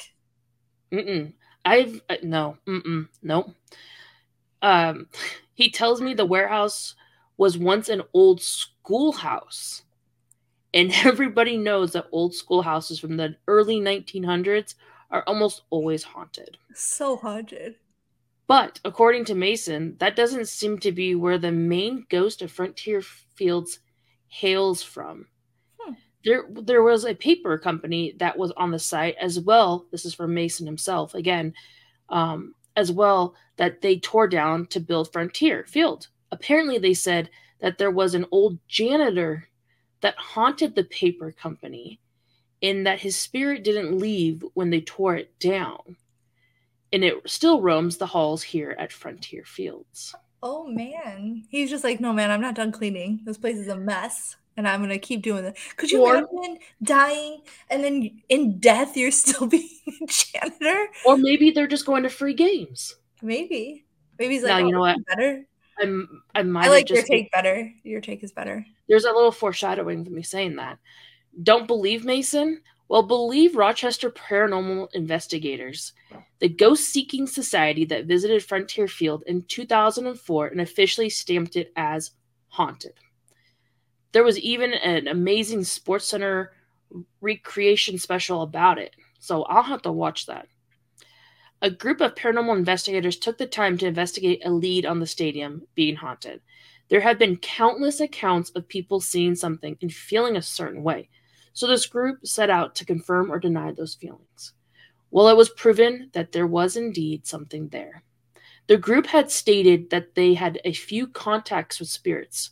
Mm-mm. 0.91 1.33
I've 1.67 2.01
uh, 2.09 2.15
no. 2.23 2.57
Mm-mm. 2.65 3.09
Nope. 3.21 3.53
Um, 4.61 5.07
he 5.53 5.69
tells 5.69 6.01
me 6.01 6.13
the 6.13 6.25
warehouse 6.25 6.95
was 7.35 7.57
once 7.57 7.89
an 7.89 8.03
old 8.13 8.41
schoolhouse, 8.41 9.83
and 10.73 10.91
everybody 11.03 11.57
knows 11.57 11.91
that 11.91 12.07
old 12.11 12.33
schoolhouses 12.33 12.99
from 12.99 13.17
the 13.17 13.35
early 13.47 13.79
1900s 13.81 14.75
are 15.11 15.23
almost 15.27 15.63
always 15.69 16.03
haunted. 16.03 16.57
So 16.73 17.17
haunted. 17.17 17.75
But 18.47 18.79
according 18.85 19.25
to 19.25 19.35
Mason, 19.35 19.97
that 19.99 20.15
doesn't 20.15 20.47
seem 20.47 20.79
to 20.79 20.93
be 20.93 21.15
where 21.15 21.37
the 21.37 21.51
main 21.51 22.05
ghost 22.09 22.41
of 22.41 22.49
Frontier 22.49 23.01
Fields 23.01 23.79
hails 24.29 24.81
from. 24.81 25.27
There, 26.27 26.43
there 26.49 26.83
was 26.83 27.05
a 27.05 27.15
paper 27.15 27.57
company 27.57 28.13
that 28.17 28.37
was 28.37 28.51
on 28.51 28.71
the 28.71 28.79
site 28.79 29.15
as 29.19 29.39
well. 29.39 29.85
This 29.91 30.05
is 30.05 30.13
from 30.13 30.33
Mason 30.33 30.65
himself 30.65 31.15
again, 31.15 31.53
um, 32.09 32.53
as 32.75 32.91
well 32.91 33.33
that 33.55 33.81
they 33.81 33.97
tore 33.97 34.27
down 34.27 34.67
to 34.67 34.79
build 34.79 35.11
Frontier 35.11 35.65
Field. 35.67 36.09
Apparently, 36.31 36.77
they 36.77 36.93
said 36.93 37.29
that 37.61 37.77
there 37.77 37.91
was 37.91 38.13
an 38.13 38.25
old 38.31 38.59
janitor 38.67 39.47
that 40.01 40.17
haunted 40.17 40.75
the 40.75 40.83
paper 40.83 41.31
company, 41.31 41.99
and 42.61 42.85
that 42.85 42.99
his 42.99 43.15
spirit 43.15 43.63
didn't 43.63 43.97
leave 43.97 44.43
when 44.53 44.69
they 44.69 44.81
tore 44.81 45.15
it 45.15 45.39
down 45.39 45.95
and 46.93 47.03
it 47.03 47.15
still 47.29 47.61
roams 47.61 47.97
the 47.97 48.07
halls 48.07 48.43
here 48.43 48.75
at 48.79 48.91
Frontier 48.91 49.43
Fields. 49.45 50.15
Oh 50.41 50.67
man. 50.67 51.43
He's 51.49 51.69
just 51.69 51.83
like, 51.83 51.99
no 51.99 52.13
man, 52.13 52.31
I'm 52.31 52.41
not 52.41 52.55
done 52.55 52.71
cleaning. 52.71 53.21
This 53.23 53.37
place 53.37 53.57
is 53.57 53.67
a 53.67 53.75
mess. 53.75 54.35
And 54.57 54.67
I'm 54.67 54.81
gonna 54.81 54.97
keep 54.99 55.21
doing 55.21 55.43
that. 55.43 55.55
Could 55.77 55.91
you 55.91 56.01
Or- 56.01 56.15
imagine 56.17 56.57
dying 56.81 57.41
and 57.69 57.83
then 57.83 58.21
in 58.27 58.59
death 58.59 58.97
you're 58.97 59.11
still 59.11 59.45
being 59.55 59.69
a 59.87 60.07
janitor? 60.07 60.87
Or 61.05 61.15
maybe 61.15 61.51
they're 61.51 61.67
just 61.67 61.85
going 61.85 62.03
to 62.03 62.09
free 62.09 62.33
games. 62.33 62.95
Maybe. 63.21 63.85
Maybe 64.19 64.33
he's 64.33 64.43
like, 64.43 64.49
Now, 64.51 64.57
you 64.59 64.65
"Oh, 64.67 64.69
know 64.71 64.79
what? 64.79 64.97
better. 65.05 65.45
I'm, 65.79 66.23
I 66.33 66.41
might 66.41 66.65
I 66.65 66.69
like 66.69 66.89
your 66.89 67.03
take 67.03 67.31
better. 67.31 67.71
Your 67.83 68.01
take 68.01 68.23
is 68.23 68.31
better. 68.31 68.65
there's 68.89 69.05
a 69.05 69.11
little 69.11 69.31
foreshadowing 69.31 70.01
of 70.07 70.11
me 70.11 70.23
saying 70.23 70.55
that. 70.55 70.79
Don't 71.43 71.67
believe 71.67 72.03
Mason? 72.03 72.61
Well, 72.89 73.03
believe 73.03 73.55
Rochester 73.55 74.09
paranormal 74.09 74.87
investigators. 74.95 75.93
The 76.39 76.49
ghost 76.49 76.85
seeking 76.89 77.27
society 77.27 77.85
that 77.85 78.05
visited 78.05 78.43
Frontier 78.43 78.87
Field 78.87 79.23
in 79.27 79.43
2004 79.43 80.47
and 80.47 80.61
officially 80.61 81.09
stamped 81.09 81.57
it 81.57 81.71
as 81.75 82.11
haunted. 82.47 82.93
There 84.17 84.23
was 84.23 84.39
even 84.39 84.73
an 84.73 85.07
amazing 85.07 85.63
Sports 85.63 86.07
Center 86.07 86.51
recreation 87.21 87.99
special 87.99 88.41
about 88.41 88.79
it. 88.79 88.95
So 89.19 89.43
I'll 89.43 89.61
have 89.61 89.83
to 89.83 89.91
watch 89.91 90.25
that. 90.25 90.47
A 91.61 91.69
group 91.69 92.01
of 92.01 92.15
paranormal 92.15 92.57
investigators 92.57 93.17
took 93.17 93.37
the 93.37 93.45
time 93.45 93.77
to 93.77 93.85
investigate 93.85 94.41
a 94.43 94.49
lead 94.49 94.87
on 94.87 94.99
the 94.99 95.05
stadium 95.05 95.67
being 95.75 95.95
haunted. 95.95 96.41
There 96.89 97.01
had 97.01 97.19
been 97.19 97.37
countless 97.37 97.99
accounts 97.99 98.49
of 98.55 98.67
people 98.67 98.99
seeing 98.99 99.35
something 99.35 99.77
and 99.83 99.93
feeling 99.93 100.35
a 100.35 100.41
certain 100.41 100.81
way. 100.81 101.09
So 101.53 101.67
this 101.67 101.85
group 101.85 102.25
set 102.25 102.49
out 102.49 102.73
to 102.77 102.85
confirm 102.85 103.31
or 103.31 103.37
deny 103.37 103.71
those 103.71 103.93
feelings. 103.93 104.53
Well, 105.11 105.29
it 105.29 105.37
was 105.37 105.49
proven 105.49 106.09
that 106.13 106.31
there 106.31 106.47
was 106.47 106.75
indeed 106.75 107.27
something 107.27 107.67
there. 107.67 108.01
The 108.65 108.77
group 108.77 109.05
had 109.05 109.29
stated 109.29 109.91
that 109.91 110.15
they 110.15 110.33
had 110.33 110.59
a 110.65 110.73
few 110.73 111.05
contacts 111.05 111.79
with 111.79 111.89
spirits 111.89 112.49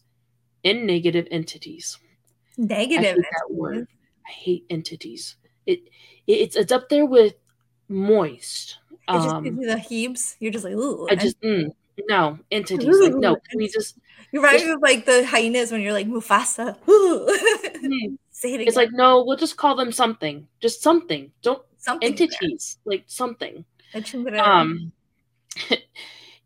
and 0.66 0.86
negative 0.86 1.28
entities. 1.32 1.98
Negative. 2.58 3.04
I 3.04 3.08
hate 3.08 3.16
that 3.18 3.54
word. 3.54 3.88
I 4.28 4.32
hate 4.32 4.66
entities. 4.70 5.36
It, 5.66 5.80
it 6.28 6.34
it's 6.34 6.56
it's 6.56 6.72
up 6.72 6.90
there 6.90 7.06
with 7.06 7.36
moist. 7.88 8.80
It 8.92 9.14
just 9.14 9.30
Um, 9.30 9.44
gives 9.44 9.58
you 9.60 9.68
the 9.68 9.78
heaves. 9.78 10.36
You're 10.40 10.52
just 10.52 10.66
like, 10.66 10.74
ooh. 10.74 11.08
I 11.10 11.16
just 11.16 11.40
mm, 11.42 11.70
no 12.10 12.40
entities. 12.52 13.00
Like 13.00 13.14
no, 13.14 13.36
can 13.50 13.58
we 13.58 13.70
just? 13.70 13.98
You're 14.32 14.44
right 14.44 14.66
with 14.66 14.82
like 14.82 15.06
the 15.06 15.26
hyenas 15.26 15.72
when 15.72 15.82
you're 15.82 15.94
like 15.94 16.08
Mufasa. 16.08 16.76
Ooh. 16.90 17.28
mm. 17.28 18.18
Say 18.32 18.52
it 18.52 18.56
again. 18.56 18.68
It's 18.68 18.76
like 18.76 18.92
no, 18.92 19.24
we'll 19.24 19.38
just 19.38 19.56
call 19.56 19.76
them 19.76 19.92
something. 19.92 20.48
Just 20.60 20.82
something. 20.82 21.32
Don't 21.42 21.62
something 21.78 22.10
entities 22.10 22.80
like 22.84 23.04
something. 23.06 23.64
Um, 24.42 24.92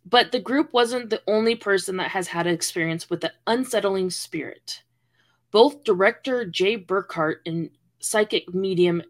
but 0.09 0.31
the 0.31 0.39
group 0.39 0.73
wasn't 0.73 1.09
the 1.09 1.21
only 1.27 1.55
person 1.55 1.97
that 1.97 2.09
has 2.09 2.27
had 2.27 2.47
experience 2.47 3.09
with 3.09 3.21
the 3.21 3.33
unsettling 3.45 4.09
spirit. 4.09 4.81
Both 5.51 5.83
director 5.83 6.45
Jay 6.45 6.77
Burkhart 6.77 7.37
and 7.45 7.69
psychic 7.99 8.53
medium 8.53 9.03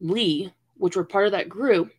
Lee, 0.00 0.52
which 0.76 0.94
were 0.94 1.04
part 1.04 1.26
of 1.26 1.32
that 1.32 1.48
group, 1.48 1.90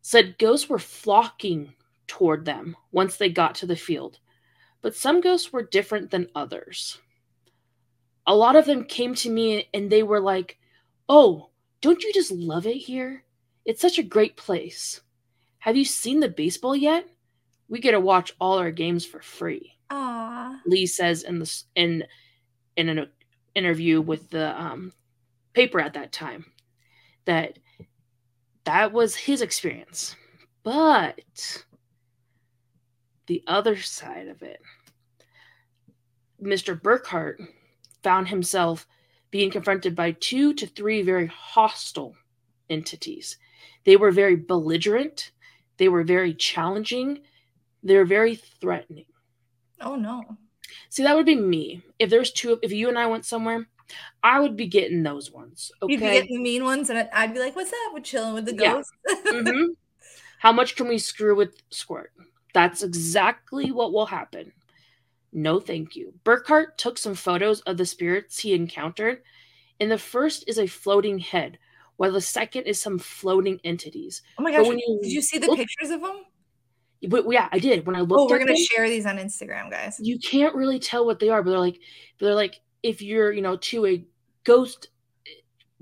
said 0.00 0.38
ghosts 0.38 0.68
were 0.68 0.78
flocking 0.78 1.74
toward 2.06 2.44
them 2.44 2.76
once 2.92 3.16
they 3.16 3.28
got 3.28 3.54
to 3.56 3.66
the 3.66 3.76
field. 3.76 4.18
But 4.80 4.94
some 4.94 5.20
ghosts 5.20 5.52
were 5.52 5.62
different 5.62 6.10
than 6.10 6.30
others. 6.34 6.98
A 8.26 8.34
lot 8.34 8.56
of 8.56 8.64
them 8.64 8.84
came 8.84 9.14
to 9.16 9.30
me 9.30 9.68
and 9.74 9.90
they 9.90 10.02
were 10.02 10.20
like, 10.20 10.58
Oh, 11.08 11.50
don't 11.80 12.02
you 12.02 12.12
just 12.12 12.32
love 12.32 12.66
it 12.66 12.76
here? 12.76 13.24
It's 13.64 13.80
such 13.80 13.98
a 13.98 14.02
great 14.02 14.36
place. 14.36 15.00
Have 15.58 15.76
you 15.76 15.84
seen 15.84 16.20
the 16.20 16.28
baseball 16.28 16.74
yet? 16.74 17.06
We 17.68 17.80
get 17.80 17.92
to 17.92 18.00
watch 18.00 18.32
all 18.40 18.58
our 18.58 18.70
games 18.70 19.04
for 19.04 19.20
free. 19.20 19.72
Aw. 19.90 20.60
Lee 20.66 20.86
says 20.86 21.22
in 21.22 21.38
the 21.38 21.62
in 21.74 22.04
in 22.76 22.88
an 22.88 23.08
interview 23.54 24.00
with 24.00 24.30
the 24.30 24.60
um, 24.60 24.92
paper 25.54 25.80
at 25.80 25.94
that 25.94 26.12
time 26.12 26.44
that 27.24 27.58
that 28.64 28.92
was 28.92 29.14
his 29.14 29.42
experience. 29.42 30.16
But 30.62 31.64
the 33.26 33.42
other 33.46 33.76
side 33.76 34.28
of 34.28 34.42
it, 34.42 34.60
Mr. 36.42 36.80
Burkhart 36.80 37.36
found 38.02 38.28
himself 38.28 38.86
being 39.30 39.50
confronted 39.50 39.94
by 39.94 40.12
two 40.12 40.54
to 40.54 40.66
three 40.66 41.02
very 41.02 41.26
hostile 41.26 42.16
entities. 42.68 43.38
They 43.84 43.96
were 43.96 44.10
very 44.10 44.36
belligerent, 44.36 45.32
they 45.76 45.88
were 45.88 46.04
very 46.04 46.34
challenging, 46.34 47.20
they 47.82 47.96
were 47.96 48.04
very 48.04 48.34
threatening. 48.36 49.06
Oh 49.80 49.96
no. 49.96 50.24
See, 50.90 51.02
that 51.02 51.14
would 51.16 51.26
be 51.26 51.36
me. 51.36 51.82
If 51.98 52.10
there's 52.10 52.32
two, 52.32 52.58
if 52.62 52.72
you 52.72 52.88
and 52.88 52.98
I 52.98 53.06
went 53.06 53.24
somewhere, 53.24 53.66
I 54.22 54.40
would 54.40 54.56
be 54.56 54.66
getting 54.66 55.02
those 55.02 55.30
ones. 55.30 55.70
You'd 55.82 56.00
be 56.00 56.06
getting 56.06 56.36
the 56.36 56.42
mean 56.42 56.64
ones, 56.64 56.90
and 56.90 57.08
I'd 57.12 57.32
be 57.34 57.38
like, 57.40 57.54
"What's 57.54 57.70
up? 57.70 57.94
We're 57.94 58.00
chilling 58.00 58.34
with 58.34 58.46
the 58.46 58.54
Yeah. 58.56 58.72
ghosts." 58.72 58.92
hmm 59.28 59.66
How 60.38 60.52
much 60.52 60.74
can 60.76 60.88
we 60.88 60.98
screw 60.98 61.36
with 61.36 61.56
Squirt? 61.70 62.12
That's 62.52 62.82
exactly 62.82 63.70
what 63.70 63.92
will 63.92 64.06
happen. 64.06 64.52
No, 65.32 65.60
thank 65.60 65.94
you. 65.94 66.14
Burkhart 66.24 66.76
took 66.78 66.96
some 66.98 67.14
photos 67.14 67.60
of 67.62 67.76
the 67.76 67.84
spirits 67.86 68.38
he 68.38 68.54
encountered, 68.54 69.22
and 69.78 69.90
the 69.90 69.98
first 69.98 70.44
is 70.48 70.58
a 70.58 70.66
floating 70.66 71.18
head, 71.18 71.58
while 71.96 72.12
the 72.12 72.20
second 72.20 72.62
is 72.64 72.80
some 72.80 72.98
floating 72.98 73.60
entities. 73.62 74.22
oh 74.38 74.42
my 74.42 74.50
gosh! 74.50 74.66
when 74.66 74.78
you 74.78 74.98
Did 75.02 75.12
you 75.12 75.22
see 75.22 75.38
the 75.38 75.46
look- 75.46 75.58
pictures 75.58 75.90
of 75.90 76.00
them? 76.00 76.24
But 77.08 77.24
yeah, 77.30 77.48
I 77.52 77.58
did. 77.58 77.86
When 77.86 77.96
I 77.96 78.00
looked, 78.00 78.12
oh, 78.20 78.26
we're 78.28 78.38
gonna 78.38 78.52
them, 78.52 78.64
share 78.70 78.88
these 78.88 79.06
on 79.06 79.16
Instagram, 79.18 79.70
guys. 79.70 79.98
you 80.02 80.18
can't 80.18 80.54
really 80.54 80.78
tell 80.78 81.04
what 81.06 81.18
they 81.20 81.28
are, 81.28 81.42
but 81.42 81.50
they're 81.50 81.58
like, 81.60 81.78
they're 82.18 82.34
like, 82.34 82.60
if 82.82 83.02
you're, 83.02 83.32
you 83.32 83.42
know, 83.42 83.56
to 83.56 83.86
a 83.86 84.04
ghost 84.44 84.88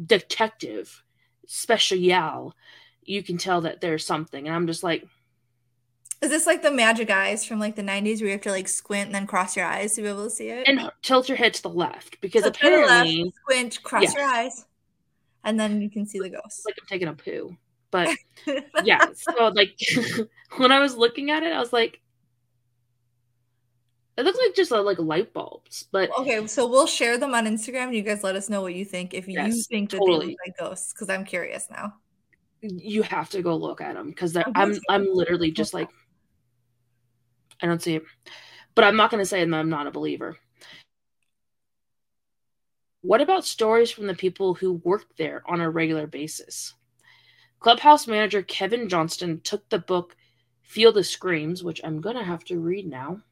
detective 0.06 1.02
special, 1.46 2.54
you 3.04 3.22
can 3.22 3.36
tell 3.38 3.60
that 3.62 3.80
there's 3.80 4.04
something. 4.06 4.46
And 4.46 4.54
I'm 4.56 4.66
just 4.66 4.82
like, 4.82 5.04
Is 6.22 6.30
this 6.30 6.46
like 6.46 6.62
the 6.62 6.70
magic 6.70 7.10
eyes 7.10 7.44
from 7.44 7.58
like 7.60 7.76
the 7.76 7.82
'90s, 7.82 8.18
where 8.20 8.26
you 8.26 8.32
have 8.32 8.40
to 8.42 8.50
like 8.50 8.68
squint 8.68 9.06
and 9.06 9.14
then 9.14 9.26
cross 9.26 9.56
your 9.56 9.66
eyes 9.66 9.94
to 9.94 10.02
be 10.02 10.08
able 10.08 10.24
to 10.24 10.30
see 10.30 10.48
it? 10.48 10.66
and 10.66 10.90
tilt 11.02 11.28
your 11.28 11.36
head 11.36 11.54
to 11.54 11.62
the 11.62 11.68
left 11.70 12.20
because 12.20 12.42
to 12.44 12.50
the 12.50 12.52
left, 12.52 12.64
apparently, 12.64 13.32
squint, 13.42 13.82
cross 13.82 14.02
Yes. 14.04 14.14
your 14.14 14.24
eyes, 14.24 14.64
and 15.44 15.60
then 15.60 15.80
you 15.82 15.90
can 15.90 16.06
see 16.06 16.18
the 16.18 16.30
ghost. 16.30 16.44
it's 16.46 16.64
like 16.66 16.76
I'm 16.80 16.86
taking 16.88 17.08
a 17.08 17.12
poo. 17.14 17.56
But 17.94 18.08
yeah, 18.82 19.06
so 19.14 19.52
like 19.54 19.78
when 20.56 20.72
I 20.72 20.80
was 20.80 20.96
looking 20.96 21.30
at 21.30 21.44
it, 21.44 21.52
I 21.52 21.60
was 21.60 21.72
like, 21.72 22.00
it 24.16 24.24
looks 24.24 24.38
like 24.44 24.56
just 24.56 24.72
uh, 24.72 24.82
like 24.82 24.98
light 24.98 25.32
bulbs, 25.32 25.86
but 25.92 26.10
okay, 26.18 26.44
so 26.48 26.66
we'll 26.68 26.88
share 26.88 27.18
them 27.18 27.34
on 27.34 27.46
Instagram, 27.46 27.84
and 27.84 27.94
you 27.94 28.02
guys 28.02 28.24
let 28.24 28.34
us 28.34 28.50
know 28.50 28.62
what 28.62 28.74
you 28.74 28.84
think 28.84 29.14
if 29.14 29.28
you 29.28 29.36
think 29.70 29.90
that 29.90 29.98
they 29.98 30.06
totally. 30.06 30.26
look 30.26 30.36
like 30.44 30.56
ghosts, 30.58 30.92
because 30.92 31.08
I'm 31.08 31.24
curious 31.24 31.68
now. 31.70 31.94
you 32.62 33.02
have 33.02 33.30
to 33.30 33.42
go 33.42 33.54
look 33.54 33.80
at 33.80 33.94
them 33.94 34.08
because 34.08 34.36
I'm 34.36 34.50
I'm 34.56 34.76
I'm 34.88 35.06
literally 35.12 35.52
just 35.52 35.72
like 35.72 35.88
I 37.62 37.66
don't 37.66 37.80
see 37.80 37.94
it, 37.94 38.02
but 38.74 38.82
I'm 38.82 38.96
not 38.96 39.12
going 39.12 39.22
to 39.22 39.26
say 39.26 39.44
that 39.44 39.54
I'm 39.54 39.70
not 39.70 39.86
a 39.86 39.92
believer. 39.92 40.36
What 43.02 43.20
about 43.20 43.44
stories 43.44 43.92
from 43.92 44.08
the 44.08 44.14
people 44.14 44.54
who 44.54 44.80
worked 44.82 45.16
there 45.16 45.44
on 45.46 45.60
a 45.60 45.70
regular 45.70 46.08
basis? 46.08 46.74
Clubhouse 47.64 48.06
manager 48.06 48.42
Kevin 48.42 48.90
Johnston 48.90 49.40
took 49.40 49.66
the 49.70 49.78
book 49.78 50.14
Field 50.60 50.98
of 50.98 51.06
Screams, 51.06 51.64
which 51.64 51.80
I'm 51.82 52.02
going 52.02 52.14
to 52.14 52.22
have 52.22 52.44
to 52.44 52.60
read 52.60 52.86
now, 52.86 53.22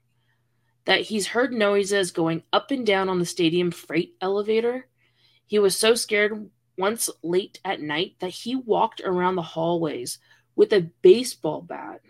that 0.86 1.02
he's 1.02 1.26
heard 1.26 1.52
noises 1.52 2.12
going 2.12 2.42
up 2.50 2.70
and 2.70 2.86
down 2.86 3.10
on 3.10 3.18
the 3.18 3.26
stadium 3.26 3.70
freight 3.70 4.14
elevator. 4.22 4.88
He 5.44 5.58
was 5.58 5.78
so 5.78 5.94
scared 5.94 6.48
once 6.78 7.10
late 7.22 7.60
at 7.66 7.82
night 7.82 8.14
that 8.20 8.30
he 8.30 8.56
walked 8.56 9.02
around 9.04 9.36
the 9.36 9.42
hallways 9.42 10.18
with 10.56 10.72
a 10.72 10.90
baseball 11.02 11.60
bat. 11.60 12.00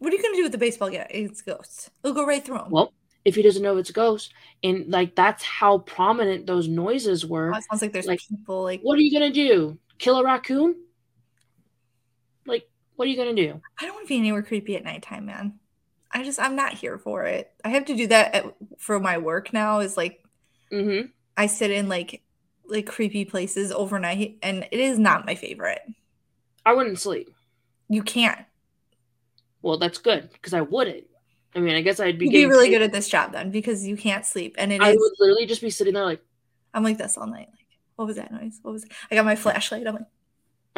What 0.00 0.12
are 0.12 0.16
you 0.16 0.22
gonna 0.22 0.36
do 0.36 0.42
with 0.42 0.52
the 0.52 0.58
baseball? 0.58 0.92
Yeah, 0.92 1.06
it's 1.08 1.40
ghosts. 1.40 1.88
It'll 2.04 2.14
go 2.14 2.26
right 2.26 2.44
through 2.44 2.58
them. 2.58 2.68
Well, 2.68 2.92
if 3.24 3.36
he 3.36 3.40
doesn't 3.40 3.62
know 3.62 3.78
it's 3.78 3.88
a 3.88 3.94
ghost, 3.94 4.34
and 4.62 4.90
like 4.90 5.16
that's 5.16 5.42
how 5.42 5.78
prominent 5.78 6.46
those 6.46 6.68
noises 6.68 7.24
were. 7.24 7.54
Oh, 7.54 7.56
it 7.56 7.64
sounds 7.70 7.80
like 7.80 7.94
there's 7.94 8.04
like, 8.04 8.20
people 8.28 8.64
like 8.64 8.82
What 8.82 8.98
are 8.98 9.02
you 9.02 9.18
gonna 9.18 9.32
do? 9.32 9.78
Kill 9.96 10.18
a 10.18 10.24
raccoon? 10.24 10.76
What 13.00 13.06
are 13.06 13.12
you 13.12 13.16
gonna 13.16 13.32
do? 13.32 13.58
I 13.80 13.86
don't 13.86 13.94
want 13.94 14.06
to 14.06 14.12
be 14.12 14.18
anywhere 14.18 14.42
creepy 14.42 14.76
at 14.76 14.84
nighttime, 14.84 15.24
man. 15.24 15.54
I 16.12 16.22
just 16.22 16.38
I'm 16.38 16.54
not 16.54 16.74
here 16.74 16.98
for 16.98 17.24
it. 17.24 17.50
I 17.64 17.70
have 17.70 17.86
to 17.86 17.96
do 17.96 18.06
that 18.08 18.34
at, 18.34 18.44
for 18.76 19.00
my 19.00 19.16
work 19.16 19.54
now. 19.54 19.78
Is 19.80 19.96
like 19.96 20.22
Mm-hmm. 20.70 21.06
I 21.34 21.46
sit 21.46 21.70
in 21.70 21.88
like 21.88 22.20
like 22.66 22.84
creepy 22.86 23.24
places 23.24 23.72
overnight, 23.72 24.36
and 24.42 24.68
it 24.70 24.78
is 24.78 24.98
not 24.98 25.24
my 25.24 25.34
favorite. 25.34 25.80
I 26.66 26.74
wouldn't 26.74 26.98
sleep. 27.00 27.30
You 27.88 28.02
can't. 28.02 28.44
Well, 29.62 29.78
that's 29.78 29.96
good 29.96 30.30
because 30.34 30.52
I 30.52 30.60
wouldn't. 30.60 31.04
I 31.54 31.60
mean, 31.60 31.76
I 31.76 31.80
guess 31.80 32.00
I'd 32.00 32.18
be 32.18 32.26
You'd 32.26 32.32
be 32.32 32.44
really 32.44 32.66
paid- 32.66 32.72
good 32.72 32.82
at 32.82 32.92
this 32.92 33.08
job 33.08 33.32
then 33.32 33.50
because 33.50 33.86
you 33.86 33.96
can't 33.96 34.26
sleep, 34.26 34.56
and 34.58 34.74
it 34.74 34.82
I 34.82 34.90
is. 34.90 34.96
would 34.98 35.12
literally 35.18 35.46
just 35.46 35.62
be 35.62 35.70
sitting 35.70 35.94
there 35.94 36.04
like, 36.04 36.20
I'm 36.74 36.84
like 36.84 36.98
this 36.98 37.16
all 37.16 37.26
night. 37.26 37.48
Like, 37.50 37.66
what 37.96 38.04
was 38.08 38.16
that 38.16 38.30
noise? 38.30 38.58
What 38.60 38.72
was? 38.72 38.84
It? 38.84 38.92
I 39.10 39.14
got 39.14 39.24
my 39.24 39.36
flashlight. 39.36 39.86
I'm 39.86 39.94
like, 39.94 40.04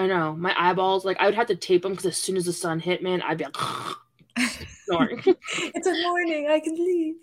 I 0.03 0.07
know 0.07 0.35
my 0.35 0.55
eyeballs. 0.59 1.05
Like, 1.05 1.17
I 1.21 1.27
would 1.27 1.35
have 1.35 1.47
to 1.49 1.57
tape 1.57 1.83
them 1.83 1.93
because 1.93 2.07
as 2.07 2.17
soon 2.17 2.37
as 2.37 2.45
the 2.47 2.53
sun 2.53 2.81
hit, 2.81 3.03
man, 3.03 3.23
I'd 3.23 3.39
be 3.39 3.45
like, 3.45 3.57
snoring. 4.85 5.23
it's 5.27 5.87
a 5.87 6.03
morning. 6.03 6.49
I 6.51 6.61
can 6.61 6.75
leave. 6.75 7.15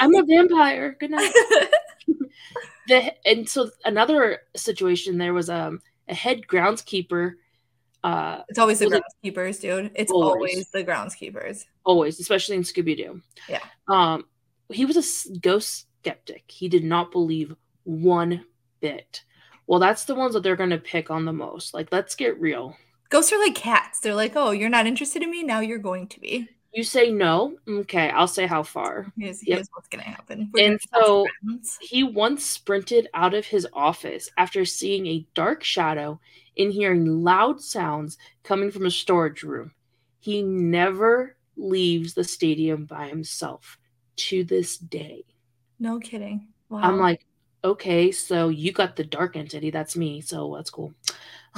I'm 0.00 0.14
a 0.14 0.24
vampire. 0.24 0.96
Good 0.98 1.10
night. 1.12 1.32
the 2.88 3.12
and 3.24 3.48
so 3.48 3.70
another 3.84 4.40
situation 4.54 5.18
there 5.18 5.34
was 5.34 5.50
um 5.50 5.80
a 6.08 6.14
head 6.14 6.42
groundskeeper 6.46 7.32
uh 8.04 8.42
it's 8.48 8.58
always 8.58 8.78
the 8.78 8.86
groundskeepers, 9.24 9.60
dude. 9.60 9.90
It's 9.94 10.12
Always. 10.12 10.30
always 10.54 10.70
the 10.70 10.84
groundskeepers. 10.84 11.64
always 11.84 12.20
especially 12.20 12.56
in 12.56 12.62
scooby-doo 12.62 13.20
Yeah. 13.48 13.58
um 13.88 14.24
he 14.70 14.84
was 14.84 14.96
a 14.96 15.38
ghost 15.38 15.86
skeptic 16.00 16.44
he 16.46 16.68
did 16.68 16.84
not 16.84 17.10
believe 17.10 17.54
one 17.84 18.44
bit 18.80 19.22
well 19.66 19.80
that's 19.80 20.04
the 20.04 20.14
ones 20.14 20.34
that 20.34 20.42
they're 20.42 20.56
going 20.56 20.70
to 20.70 20.78
pick 20.78 21.10
on 21.10 21.24
the 21.24 21.32
most 21.32 21.74
like 21.74 21.88
let's 21.92 22.14
get 22.14 22.40
real 22.40 22.76
Ghosts 23.08 23.32
are 23.32 23.38
like 23.38 23.54
cats. 23.54 24.00
They're 24.00 24.16
like, 24.16 24.32
oh, 24.34 24.50
you're 24.50 24.68
not 24.68 24.88
interested 24.88 25.22
in 25.22 25.30
me. 25.30 25.44
Now 25.44 25.60
you're 25.60 25.78
going 25.78 26.08
to 26.08 26.18
be. 26.18 26.48
You 26.74 26.82
say 26.82 27.12
no. 27.12 27.56
Okay, 27.68 28.10
I'll 28.10 28.26
say 28.26 28.48
how 28.48 28.64
far. 28.64 29.12
Here's, 29.16 29.46
Yep. 29.46 29.56
here's 29.58 29.68
what's 29.72 29.86
gonna 29.86 30.02
happen. 30.02 30.50
And 30.58 30.80
gonna 30.92 31.24
be 31.44 31.56
best 31.58 31.74
so- 31.78 31.86
He 31.86 32.02
once 32.02 32.44
sprinted 32.44 33.08
out 33.14 33.32
of 33.32 33.46
his 33.46 33.64
office 33.72 34.28
after 34.36 34.64
seeing 34.64 35.06
a 35.06 35.24
dark 35.34 35.62
shadow 35.62 36.18
and 36.58 36.72
hearing 36.72 37.22
loud 37.22 37.60
sounds 37.60 38.18
coming 38.42 38.72
from 38.72 38.86
a 38.86 38.90
storage 38.90 39.44
room. 39.44 39.70
He 40.18 40.42
never 40.42 41.36
leaves 41.56 42.14
the 42.14 42.24
stadium 42.24 42.86
by 42.86 43.06
himself 43.06 43.78
to 44.16 44.42
this 44.42 44.78
day. 44.78 45.22
no 45.78 46.00
kidding. 46.00 46.48
Wow. 46.70 46.80
I'm 46.82 46.98
like, 46.98 47.24
okay, 47.66 48.12
so 48.12 48.48
you 48.48 48.72
got 48.72 48.96
the 48.96 49.04
dark 49.04 49.36
entity. 49.36 49.70
That's 49.70 49.96
me. 49.96 50.20
So 50.20 50.54
that's 50.56 50.70
cool. 50.70 50.94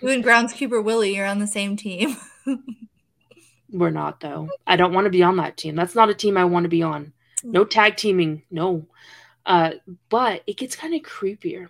you 0.00 0.08
and 0.08 0.24
groundskeeper 0.24 0.82
Willie, 0.82 1.16
you're 1.16 1.26
on 1.26 1.38
the 1.38 1.46
same 1.46 1.76
team. 1.76 2.16
We're 3.70 3.90
not, 3.90 4.20
though. 4.20 4.48
I 4.66 4.76
don't 4.76 4.92
want 4.92 5.06
to 5.06 5.10
be 5.10 5.22
on 5.22 5.36
that 5.36 5.56
team. 5.56 5.76
That's 5.76 5.94
not 5.94 6.10
a 6.10 6.14
team 6.14 6.36
I 6.36 6.44
want 6.44 6.64
to 6.64 6.68
be 6.68 6.82
on. 6.82 7.12
No 7.42 7.64
tag 7.64 7.96
teaming. 7.96 8.42
No. 8.50 8.86
Uh, 9.46 9.72
but 10.08 10.42
it 10.46 10.56
gets 10.56 10.76
kind 10.76 10.94
of 10.94 11.02
creepier. 11.02 11.68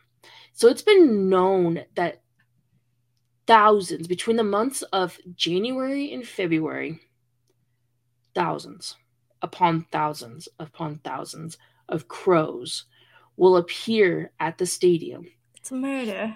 So 0.52 0.68
it's 0.68 0.82
been 0.82 1.28
known 1.28 1.84
that 1.94 2.22
thousands 3.46 4.06
between 4.06 4.36
the 4.36 4.44
months 4.44 4.82
of 4.92 5.18
January 5.34 6.12
and 6.12 6.26
February, 6.26 7.00
thousands 8.34 8.96
upon 9.40 9.86
thousands 9.90 10.48
upon 10.58 11.00
thousands 11.02 11.58
of 11.88 12.08
crows 12.08 12.84
will 13.36 13.56
appear 13.56 14.32
at 14.40 14.58
the 14.58 14.66
stadium. 14.66 15.26
it's 15.56 15.70
a 15.70 15.74
murder. 15.74 16.34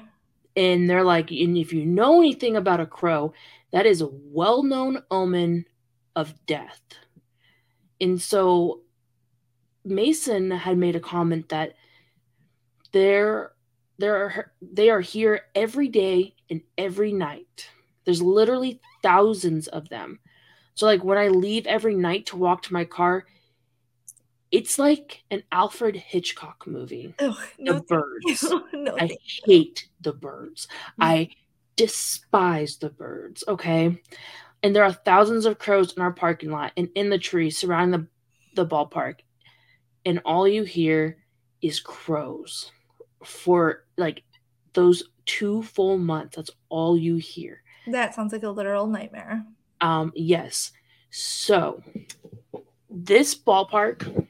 And 0.57 0.89
they're 0.89 1.05
like, 1.05 1.31
and 1.31 1.57
if 1.59 1.73
you 1.73 1.85
know 1.85 2.21
anything 2.21 2.57
about 2.57 2.81
a 2.81 2.87
crow, 2.87 3.35
that 3.73 3.85
is 3.85 4.01
a 4.01 4.09
well 4.09 4.63
known 4.63 5.03
omen 5.11 5.67
of 6.15 6.35
death. 6.47 6.81
And 8.01 8.21
so 8.21 8.81
Mason 9.85 10.51
had 10.51 10.79
made 10.79 10.97
a 10.97 11.01
comment 11.01 11.51
that 11.51 11.75
they're 12.93 13.53
they're 13.99 14.53
they 14.61 14.91
are 14.91 15.01
here 15.01 15.43
every 15.55 15.89
day 15.89 16.35
and 16.51 16.63
every 16.79 17.13
night. 17.13 17.69
There's 18.05 18.23
literally 18.23 18.81
thousands 19.03 19.69
of 19.69 19.89
them. 19.89 20.21
So 20.75 20.87
like 20.87 21.05
when 21.05 21.19
I 21.19 21.29
leave 21.29 21.67
every 21.67 21.95
night 21.95 22.27
to 22.27 22.37
walk 22.37 22.63
to 22.63 22.73
my 22.73 22.85
car, 22.85 23.27
it's 24.51 24.79
like 24.79 25.25
an 25.31 25.43
Alfred 25.51 25.97
Hitchcock 25.97 26.67
movie. 26.67 27.15
The 27.19 27.37
no, 27.59 27.73
thank 27.75 27.89
birds. 27.89 28.53
no, 28.73 28.97
I 28.99 29.17
hate 29.45 29.89
the 30.01 30.13
birds. 30.13 30.69
Mm. 31.01 31.05
I 31.05 31.31
despise 31.77 32.77
the 32.77 32.91
birds, 32.91 33.45
okay? 33.49 34.01
And 34.63 34.75
there 34.75 34.85
are 34.85 34.93
thousands 34.93 35.47
of 35.47 35.59
crows 35.59 35.95
in 35.95 36.03
our 36.03 36.13
parking 36.13 36.51
lot 36.51 36.73
and 36.77 36.89
in 36.95 37.11
the 37.11 37.19
trees 37.19 37.59
surrounding 37.59 38.09
the, 38.55 38.63
the 38.63 38.69
ballpark. 38.69 39.17
And 40.05 40.21
all 40.25 40.49
you 40.49 40.65
hear 40.65 41.19
is 41.61 41.81
crows 41.81 42.71
for 43.25 43.85
like 43.97 44.23
those 44.73 45.05
two 45.27 45.63
full 45.63 45.99
months. 45.99 46.37
That's 46.37 46.51
all 46.69 46.97
you 46.97 47.17
hear. 47.17 47.63
That 47.89 48.15
sounds 48.15 48.33
like 48.33 48.43
a 48.43 48.51
literal 48.51 48.87
nightmare. 48.87 49.45
Um, 49.81 50.13
yes. 50.15 50.73
So 51.11 51.83
this 52.89 53.35
ballpark 53.35 54.26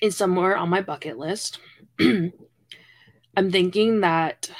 is 0.00 0.16
somewhere 0.16 0.56
on 0.56 0.68
my 0.68 0.80
bucket 0.80 1.18
list. 1.18 1.58
I'm 2.00 2.32
thinking 3.50 4.00
that 4.00 4.50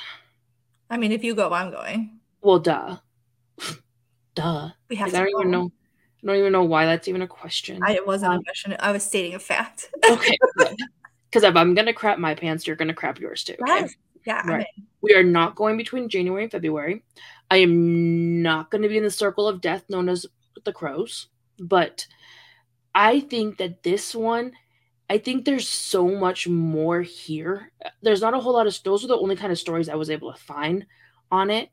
I 0.88 0.96
mean, 0.96 1.12
if 1.12 1.22
you 1.22 1.34
go, 1.34 1.52
I'm 1.52 1.70
going. 1.70 2.18
Well, 2.40 2.58
duh. 2.58 2.98
duh. 4.34 4.70
We 4.88 4.96
have 4.96 5.12
Like, 5.12 5.22
I 5.22 5.24
don't 5.24 5.40
even 5.40 5.50
know. 5.50 5.70
I 6.22 6.26
don't 6.26 6.36
even 6.36 6.52
know 6.52 6.64
why 6.64 6.84
that's 6.84 7.08
even 7.08 7.22
a 7.22 7.26
question. 7.28 7.80
I 7.82 7.92
it 7.94 8.06
wasn't 8.06 8.32
Um, 8.34 8.40
a 8.40 8.42
question. 8.42 8.76
I 8.78 8.92
was 8.92 9.04
stating 9.04 9.34
a 9.34 9.38
fact. 9.38 9.88
okay. 10.10 10.36
Because 10.56 11.44
if 11.44 11.56
I'm 11.56 11.74
gonna 11.74 11.94
crap 11.94 12.18
my 12.18 12.34
pants, 12.34 12.66
you're 12.66 12.76
gonna 12.76 12.94
crap 12.94 13.18
yours 13.20 13.44
too. 13.44 13.54
Okay? 13.62 13.80
Yes. 13.80 13.94
Yeah. 14.26 14.46
Right. 14.46 14.66
We 15.00 15.14
are 15.14 15.22
not 15.22 15.54
going 15.54 15.76
between 15.76 16.08
January 16.08 16.42
and 16.42 16.52
February. 16.52 17.02
I 17.50 17.58
am 17.58 18.42
not 18.42 18.70
going 18.70 18.82
to 18.82 18.88
be 18.88 18.98
in 18.98 19.02
the 19.02 19.10
circle 19.10 19.48
of 19.48 19.60
death 19.60 19.84
known 19.88 20.08
as 20.08 20.26
the 20.64 20.72
crows, 20.72 21.28
but 21.58 22.06
I 22.94 23.20
think 23.20 23.58
that 23.58 23.82
this 23.82 24.14
one, 24.14 24.52
I 25.10 25.18
think 25.18 25.44
there's 25.44 25.68
so 25.68 26.06
much 26.06 26.46
more 26.46 27.02
here. 27.02 27.72
There's 28.00 28.20
not 28.20 28.32
a 28.32 28.38
whole 28.38 28.52
lot 28.52 28.68
of 28.68 28.82
those 28.84 29.02
are 29.02 29.08
the 29.08 29.18
only 29.18 29.34
kind 29.34 29.50
of 29.50 29.58
stories 29.58 29.88
I 29.88 29.96
was 29.96 30.08
able 30.08 30.32
to 30.32 30.38
find 30.38 30.86
on 31.32 31.50
it. 31.50 31.68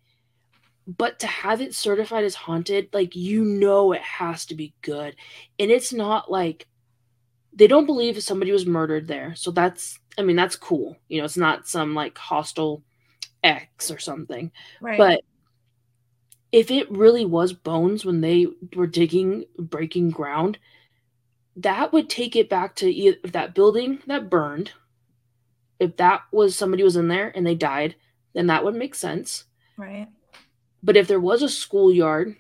But 0.87 1.19
to 1.19 1.27
have 1.27 1.61
it 1.61 1.75
certified 1.75 2.23
as 2.23 2.33
haunted, 2.33 2.89
like 2.93 3.15
you 3.15 3.45
know 3.45 3.91
it 3.91 4.01
has 4.01 4.47
to 4.47 4.55
be 4.55 4.73
good. 4.81 5.15
And 5.59 5.69
it's 5.69 5.93
not 5.93 6.31
like 6.31 6.65
they 7.53 7.67
don't 7.67 7.85
believe 7.85 8.21
somebody 8.23 8.51
was 8.51 8.65
murdered 8.65 9.07
there. 9.07 9.35
So 9.35 9.51
that's 9.51 9.99
I 10.17 10.23
mean, 10.23 10.35
that's 10.35 10.55
cool. 10.55 10.97
You 11.07 11.19
know, 11.19 11.25
it's 11.25 11.37
not 11.37 11.67
some 11.67 11.93
like 11.93 12.17
hostile 12.17 12.81
X 13.43 13.91
or 13.91 13.99
something. 13.99 14.51
right. 14.81 14.97
But 14.97 15.21
if 16.51 16.71
it 16.71 16.89
really 16.89 17.25
was 17.25 17.53
bones 17.53 18.03
when 18.03 18.21
they 18.21 18.47
were 18.75 18.87
digging, 18.87 19.45
breaking 19.59 20.09
ground, 20.09 20.57
that 21.57 21.91
would 21.93 22.09
take 22.09 22.35
it 22.35 22.49
back 22.49 22.75
to 22.77 22.89
either 22.89 23.17
if 23.23 23.31
that 23.33 23.55
building 23.55 23.99
that 24.07 24.29
burned, 24.29 24.71
if 25.79 25.97
that 25.97 26.21
was 26.31 26.55
somebody 26.55 26.83
was 26.83 26.95
in 26.95 27.07
there 27.07 27.31
and 27.35 27.45
they 27.45 27.55
died, 27.55 27.95
then 28.33 28.47
that 28.47 28.63
would 28.63 28.75
make 28.75 28.95
sense. 28.95 29.45
right. 29.77 30.07
But 30.83 30.95
if 30.95 31.07
there 31.07 31.19
was 31.19 31.41
a 31.41 31.49
schoolyard, 31.49 32.35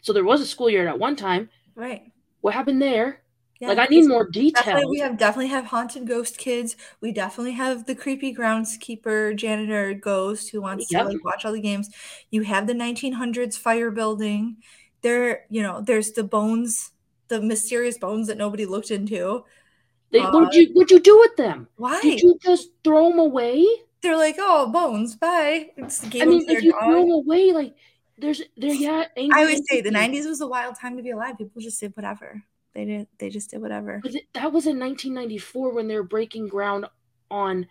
so 0.00 0.12
there 0.14 0.24
was 0.24 0.40
a 0.40 0.46
schoolyard 0.46 0.88
at 0.88 0.98
one 0.98 1.16
time, 1.16 1.50
Right. 1.74 2.10
what 2.40 2.54
happened 2.54 2.80
there? 2.80 3.20
Yeah. 3.60 3.68
like 3.68 3.78
I 3.78 3.86
need 3.86 4.08
more 4.08 4.28
details. 4.28 4.84
we 4.90 4.98
have 4.98 5.16
definitely 5.16 5.48
have 5.48 5.66
haunted 5.66 6.06
ghost 6.08 6.38
kids. 6.38 6.76
We 7.00 7.12
definitely 7.12 7.52
have 7.52 7.86
the 7.86 7.94
creepy 7.94 8.34
groundskeeper 8.34 9.36
janitor 9.36 9.94
ghost 9.94 10.50
who 10.50 10.60
wants 10.60 10.90
Yep. 10.90 11.02
to 11.02 11.08
like 11.10 11.24
watch 11.24 11.44
all 11.44 11.52
the 11.52 11.60
games. 11.60 11.88
You 12.30 12.42
have 12.42 12.66
the 12.66 12.74
1900s 12.74 13.56
fire 13.56 13.90
building. 13.90 14.56
There, 15.02 15.44
you 15.50 15.62
know, 15.62 15.80
there's 15.82 16.12
the 16.12 16.24
bones, 16.24 16.90
the 17.28 17.40
mysterious 17.40 17.98
bones 17.98 18.28
that 18.28 18.38
nobody 18.38 18.66
looked 18.66 18.90
into. 18.90 19.44
They, 20.10 20.20
uh, 20.20 20.30
what'd 20.30 20.54
you 20.54 20.70
what'd 20.74 20.90
you 20.90 21.00
do 21.00 21.18
with 21.18 21.36
them? 21.36 21.68
Why? 21.76 22.00
Did 22.00 22.20
you 22.20 22.38
just 22.42 22.70
throw 22.82 23.10
them 23.10 23.18
away? 23.18 23.66
They're 24.02 24.16
like, 24.16 24.36
oh, 24.38 24.70
bones, 24.70 25.16
bye. 25.16 25.70
I 25.78 26.24
mean, 26.24 26.44
if 26.48 26.62
you 26.62 26.72
dog. 26.72 26.82
throw 26.82 27.00
them 27.00 27.10
away, 27.10 27.52
like 27.52 27.74
there's 28.18 28.42
there 28.56 28.72
yeah. 28.72 29.06
I 29.16 29.40
always 29.40 29.62
say 29.68 29.80
the 29.80 29.90
90s 29.90 30.26
was 30.26 30.40
a 30.40 30.46
wild 30.46 30.78
time 30.78 30.96
to 30.96 31.02
be 31.02 31.10
alive. 31.10 31.38
People 31.38 31.62
just 31.62 31.80
did 31.80 31.96
whatever. 31.96 32.42
They 32.74 32.84
did. 32.84 33.08
They 33.18 33.30
just 33.30 33.50
did 33.50 33.60
whatever. 33.60 34.00
But 34.02 34.12
that 34.34 34.52
was 34.52 34.66
in 34.66 34.78
1994 34.78 35.72
when 35.72 35.88
they 35.88 35.96
were 35.96 36.02
breaking 36.02 36.48
ground 36.48 36.86
on. 37.30 37.66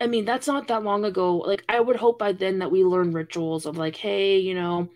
I 0.00 0.06
mean, 0.06 0.24
that's 0.24 0.46
not 0.46 0.68
that 0.68 0.82
long 0.84 1.04
ago. 1.04 1.38
Like, 1.38 1.64
I 1.68 1.80
would 1.80 1.96
hope 1.96 2.18
by 2.18 2.32
then 2.32 2.58
that 2.58 2.70
we 2.70 2.84
learn 2.84 3.12
rituals 3.12 3.64
of 3.66 3.78
like, 3.78 3.96
hey, 3.96 4.38
you 4.38 4.54
know, 4.54 4.88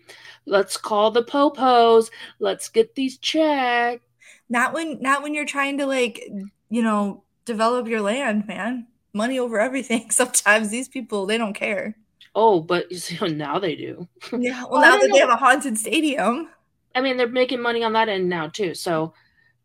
let's 0.45 0.77
call 0.77 1.11
the 1.11 1.23
popos, 1.23 2.09
let's 2.39 2.69
get 2.69 2.95
these 2.95 3.17
checked. 3.17 4.03
Not 4.49 4.73
when 4.73 5.01
not 5.01 5.23
when 5.23 5.33
you're 5.33 5.45
trying 5.45 5.77
to 5.79 5.85
like, 5.85 6.21
you 6.69 6.83
know, 6.83 7.23
develop 7.45 7.87
your 7.87 8.01
land, 8.01 8.47
man. 8.47 8.87
Money 9.13 9.39
over 9.39 9.59
everything. 9.59 10.09
Sometimes 10.11 10.69
these 10.69 10.87
people 10.87 11.25
they 11.25 11.37
don't 11.37 11.53
care. 11.53 11.95
Oh, 12.35 12.61
but 12.61 12.91
you 12.91 12.97
see, 12.97 13.17
now 13.29 13.59
they 13.59 13.75
do. 13.75 14.07
Yeah. 14.37 14.65
Well, 14.69 14.81
Well, 14.81 14.81
now 14.81 14.97
that 14.97 15.11
they 15.11 15.19
have 15.19 15.29
a 15.29 15.35
haunted 15.35 15.77
stadium. 15.77 16.49
I 16.95 17.01
mean, 17.01 17.17
they're 17.17 17.27
making 17.27 17.61
money 17.61 17.83
on 17.83 17.93
that 17.93 18.09
end 18.09 18.29
now 18.29 18.47
too. 18.47 18.73
So, 18.75 19.13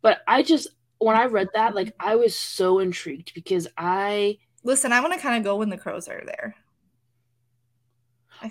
but 0.03 0.21
I 0.27 0.43
just 0.43 0.69
when 0.99 1.17
I 1.17 1.27
read 1.27 1.49
that, 1.55 1.75
like, 1.75 1.95
I 2.01 2.17
was 2.17 2.39
so 2.39 2.79
intrigued 2.79 3.35
because 3.35 3.69
I 3.77 4.39
Listen, 4.67 4.91
I 4.93 5.01
want 5.01 5.13
to 5.15 5.21
kind 5.21 5.37
of 5.39 5.45
go 5.45 5.57
when 5.57 5.69
the 5.71 5.79
crows 5.79 6.09
are 6.09 6.23
there. 6.27 6.57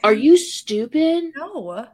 Are 0.01 0.13
you 0.13 0.38
stupid? 0.38 1.34
No. 1.36 1.88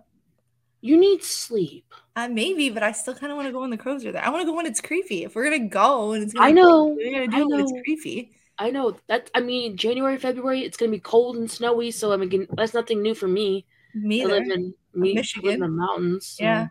You 0.79 0.97
need 0.97 1.23
sleep. 1.23 1.85
Uh, 2.15 2.27
maybe, 2.27 2.69
but 2.69 2.83
I 2.83 2.91
still 2.91 3.15
kind 3.15 3.31
of 3.31 3.35
want 3.35 3.47
to 3.47 3.51
go 3.51 3.61
when 3.61 3.71
the 3.71 3.77
crows 3.77 4.05
are 4.05 4.11
there. 4.11 4.23
I 4.23 4.29
want 4.29 4.41
to 4.41 4.45
go 4.45 4.55
when 4.55 4.67
it's 4.67 4.79
creepy. 4.79 5.23
If 5.23 5.33
we're 5.35 5.43
gonna 5.45 5.67
go 5.67 6.11
and 6.11 6.23
it's 6.23 6.33
gonna 6.33 6.45
I 6.45 6.51
know, 6.51 6.93
creepy, 6.95 7.09
we're 7.09 7.19
gonna 7.27 7.35
I 7.35 7.39
do 7.39 7.43
it 7.45 7.51
when 7.51 7.59
it's 7.61 7.71
know. 7.71 7.81
creepy. 7.83 8.31
I 8.59 8.69
know 8.69 8.95
that. 9.07 9.31
I 9.33 9.39
mean, 9.39 9.75
January, 9.75 10.17
February, 10.17 10.61
it's 10.61 10.77
gonna 10.77 10.91
be 10.91 10.99
cold 10.99 11.37
and 11.37 11.49
snowy. 11.49 11.89
So 11.91 12.13
I 12.13 12.17
mean, 12.17 12.47
that's 12.53 12.75
nothing 12.75 13.01
new 13.01 13.15
for 13.15 13.27
me. 13.27 13.65
Me 13.95 14.21
I 14.23 14.25
live 14.25 14.43
in 14.43 14.73
me, 14.93 15.09
live 15.09 15.09
in 15.09 15.15
Michigan. 15.15 15.59
the 15.61 15.67
mountains. 15.67 16.27
so- 16.37 16.43
Yeah. 16.43 16.67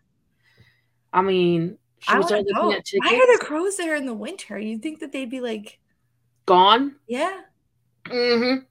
I 1.13 1.23
mean, 1.23 1.79
I 2.07 2.19
want 2.21 2.29
to 2.31 2.45
go. 2.55 2.69
Why 2.69 3.15
are 3.15 3.39
the 3.39 3.45
crows 3.45 3.77
there 3.77 3.97
in 3.97 4.07
the 4.07 4.15
winter? 4.15 4.57
You'd 4.59 4.83
think 4.83 5.01
that 5.01 5.11
they'd 5.11 5.29
be 5.31 5.41
like, 5.41 5.81
Gone. 6.51 6.97
yeah, 7.07 7.43
Mm-hmm. 8.07 8.65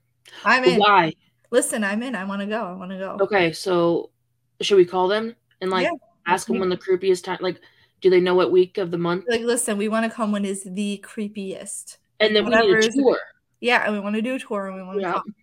I'm 0.44 0.64
in. 0.66 0.80
Why? 0.80 1.14
Listen, 1.50 1.84
I'm 1.86 2.04
in. 2.04 2.14
I 2.14 2.26
want 2.26 2.42
to 2.42 2.46
go. 2.46 2.62
I 2.62 2.74
want 2.74 2.92
to 2.92 2.98
go. 2.98 3.18
Okay, 3.22 3.54
so 3.54 4.10
should 4.60 4.76
we 4.76 4.84
call 4.84 5.08
them 5.08 5.34
and 5.62 5.72
like 5.72 5.86
Yeah, 5.86 5.92
ask 6.28 6.48
them 6.48 6.60
when 6.60 6.68
the 6.68 6.76
creepiest 6.76 7.24
time? 7.24 7.38
Like, 7.40 7.62
do 8.02 8.10
they 8.10 8.20
know 8.20 8.36
what 8.36 8.52
week 8.52 8.78
of 8.78 8.92
the 8.92 8.98
month? 8.98 9.24
Like, 9.30 9.42
listen, 9.42 9.78
we 9.78 9.88
want 9.88 10.04
to 10.04 10.12
come 10.14 10.34
when 10.34 10.44
is 10.44 10.64
the 10.66 11.02
creepiest. 11.08 11.98
And 12.20 12.36
then 12.36 12.44
we 12.44 12.52
whatever 12.52 12.68
need 12.76 12.84
a 12.84 12.88
is- 12.90 12.96
tour. 12.96 13.18
Yeah, 13.62 13.84
and 13.86 13.94
we 13.94 14.02
want 14.02 14.16
to 14.18 14.22
do 14.22 14.36
a 14.36 14.40
tour 14.40 14.68
and 14.68 14.76
we 14.76 14.84
want 14.84 14.98
to 14.98 15.02
Yeah. 15.04 15.14
come. 15.14 15.36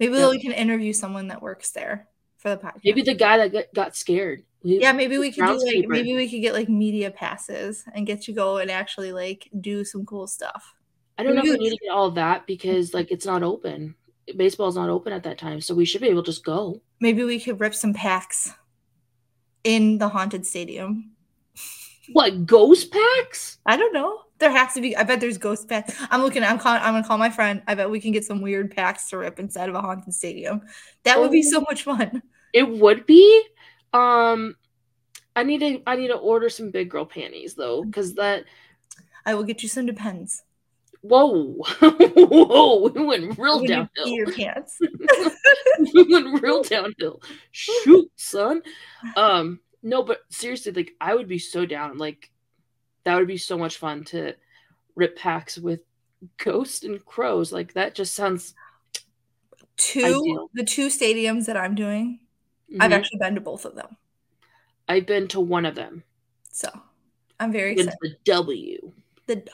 Maybe 0.00 0.14
Yeah. 0.16 0.30
we 0.30 0.40
can 0.40 0.52
interview 0.52 0.94
someone 0.94 1.28
that 1.28 1.42
works 1.42 1.70
there 1.72 2.08
for 2.38 2.48
the 2.48 2.56
podcast. 2.56 2.80
Maybe 2.82 3.02
the 3.02 3.14
guy 3.14 3.36
that 3.36 3.52
got, 3.52 3.64
got 3.74 3.94
scared. 3.96 4.42
We- 4.62 4.80
Yeah, 4.80 4.92
maybe 4.92 5.18
we 5.18 5.30
could 5.32 5.44
do 5.46 5.58
like 5.66 5.86
maybe 5.86 6.16
we 6.16 6.30
could 6.30 6.40
get 6.40 6.54
like 6.54 6.70
media 6.70 7.10
passes 7.10 7.84
and 7.94 8.06
get 8.06 8.26
you 8.26 8.32
go 8.34 8.56
and 8.56 8.70
actually 8.70 9.12
like 9.12 9.50
do 9.60 9.84
some 9.84 10.06
cool 10.06 10.26
stuff. 10.26 10.74
I 11.16 11.22
don't 11.22 11.34
know 11.34 11.42
if 11.42 11.50
we 11.50 11.56
need 11.58 11.70
to 11.70 11.84
get 11.84 11.92
all 11.92 12.06
of 12.06 12.16
that 12.16 12.46
because 12.46 12.92
like 12.92 13.10
it's 13.10 13.26
not 13.26 13.42
open. 13.42 13.94
Baseball's 14.36 14.76
not 14.76 14.88
open 14.88 15.12
at 15.12 15.22
that 15.24 15.38
time, 15.38 15.60
so 15.60 15.74
we 15.74 15.84
should 15.84 16.00
be 16.00 16.08
able 16.08 16.22
to 16.22 16.30
just 16.30 16.44
go. 16.44 16.80
Maybe 17.00 17.24
we 17.24 17.38
could 17.38 17.60
rip 17.60 17.74
some 17.74 17.92
packs 17.92 18.52
in 19.62 19.98
the 19.98 20.08
haunted 20.08 20.46
stadium. 20.46 21.12
What 22.12 22.46
ghost 22.46 22.90
packs? 22.90 23.58
I 23.64 23.76
don't 23.76 23.92
know. 23.92 24.20
There 24.38 24.50
has 24.50 24.74
to 24.74 24.80
be. 24.80 24.96
I 24.96 25.04
bet 25.04 25.20
there's 25.20 25.38
ghost 25.38 25.68
packs. 25.68 25.94
I'm 26.10 26.22
looking. 26.22 26.42
I'm 26.42 26.58
calling. 26.58 26.82
I'm 26.82 26.94
gonna 26.94 27.06
call 27.06 27.18
my 27.18 27.30
friend. 27.30 27.62
I 27.66 27.74
bet 27.74 27.90
we 27.90 28.00
can 28.00 28.12
get 28.12 28.24
some 28.24 28.40
weird 28.42 28.74
packs 28.74 29.08
to 29.10 29.18
rip 29.18 29.38
inside 29.38 29.68
of 29.68 29.74
a 29.74 29.80
haunted 29.80 30.12
stadium. 30.12 30.62
That 31.04 31.20
would 31.20 31.30
be 31.30 31.42
so 31.42 31.60
much 31.60 31.84
fun. 31.84 32.22
It 32.52 32.68
would 32.68 33.06
be. 33.06 33.42
Um, 33.92 34.56
I 35.36 35.44
need 35.44 35.60
to. 35.60 35.82
I 35.86 35.96
need 35.96 36.08
to 36.08 36.16
order 36.16 36.48
some 36.48 36.70
big 36.70 36.90
girl 36.90 37.06
panties 37.06 37.54
though, 37.54 37.84
because 37.84 38.14
that. 38.14 38.44
I 39.26 39.34
will 39.34 39.44
get 39.44 39.62
you 39.62 39.68
some 39.70 39.86
depends. 39.86 40.42
Whoa, 41.06 41.56
whoa! 41.80 42.88
We 42.88 43.04
went 43.04 43.38
real 43.38 43.56
When 43.56 43.62
you 43.64 43.68
downhill. 43.68 44.04
pee 44.04 44.14
your 44.14 44.32
pants. 44.32 44.78
we 45.92 46.02
went 46.10 46.42
real 46.42 46.62
downhill. 46.62 47.20
Shoot, 47.50 48.10
son. 48.16 48.62
Um, 49.14 49.60
no, 49.82 50.02
but 50.02 50.20
seriously, 50.30 50.72
like 50.72 50.92
I 51.02 51.14
would 51.14 51.28
be 51.28 51.38
so 51.38 51.66
down. 51.66 51.98
Like 51.98 52.30
that 53.04 53.16
would 53.16 53.28
be 53.28 53.36
so 53.36 53.58
much 53.58 53.76
fun 53.76 54.04
to 54.04 54.32
rip 54.96 55.14
packs 55.18 55.58
with 55.58 55.80
ghost 56.38 56.84
and 56.84 57.04
crows. 57.04 57.52
Like 57.52 57.74
that 57.74 57.94
just 57.94 58.14
sounds. 58.14 58.54
Two 59.76 60.00
Ideal. 60.04 60.50
the 60.54 60.64
two 60.64 60.86
stadiums 60.86 61.44
that 61.46 61.56
I'm 61.58 61.74
doing. 61.74 62.20
I've 62.80 62.92
Mhm. 62.92 62.94
actually 62.94 63.18
been 63.18 63.34
to 63.34 63.42
both 63.42 63.66
of 63.66 63.74
them, 63.74 63.98
I've 64.88 65.04
been 65.06 65.28
to 65.28 65.40
one 65.40 65.66
of 65.66 65.74
them. 65.74 66.02
so 66.50 66.70
I'm 67.38 67.52
very 67.52 67.72
excited. 67.72 67.92
the 68.00 68.16
W. 68.24 68.92
The 69.26 69.44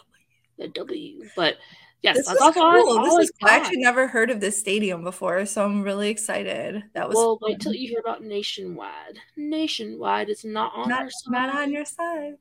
The 0.60 0.68
W. 0.68 1.24
But 1.34 1.56
yes, 2.02 2.16
this 2.18 2.26
that's 2.26 2.38
is 2.38 2.42
also 2.42 2.60
all, 2.60 2.72
cool. 2.84 2.98
all 2.98 3.04
This 3.04 3.14
I 3.14 3.20
is. 3.22 3.32
I 3.42 3.56
actually 3.56 3.78
never 3.78 4.06
heard 4.06 4.30
of 4.30 4.40
this 4.40 4.58
stadium 4.60 5.02
before, 5.02 5.46
so 5.46 5.64
I'm 5.64 5.82
really 5.82 6.10
excited. 6.10 6.82
That 6.92 7.08
was 7.08 7.16
Well, 7.16 7.38
fun. 7.38 7.50
wait 7.52 7.60
till 7.60 7.72
you 7.74 7.88
hear 7.88 8.00
about 8.00 8.22
Nationwide. 8.22 9.18
Nationwide 9.36 10.28
is 10.28 10.44
not 10.44 10.72
on 10.74 10.88
not, 10.88 11.10
not 11.28 11.54
on 11.54 11.72
your 11.72 11.84
side. 11.86 12.36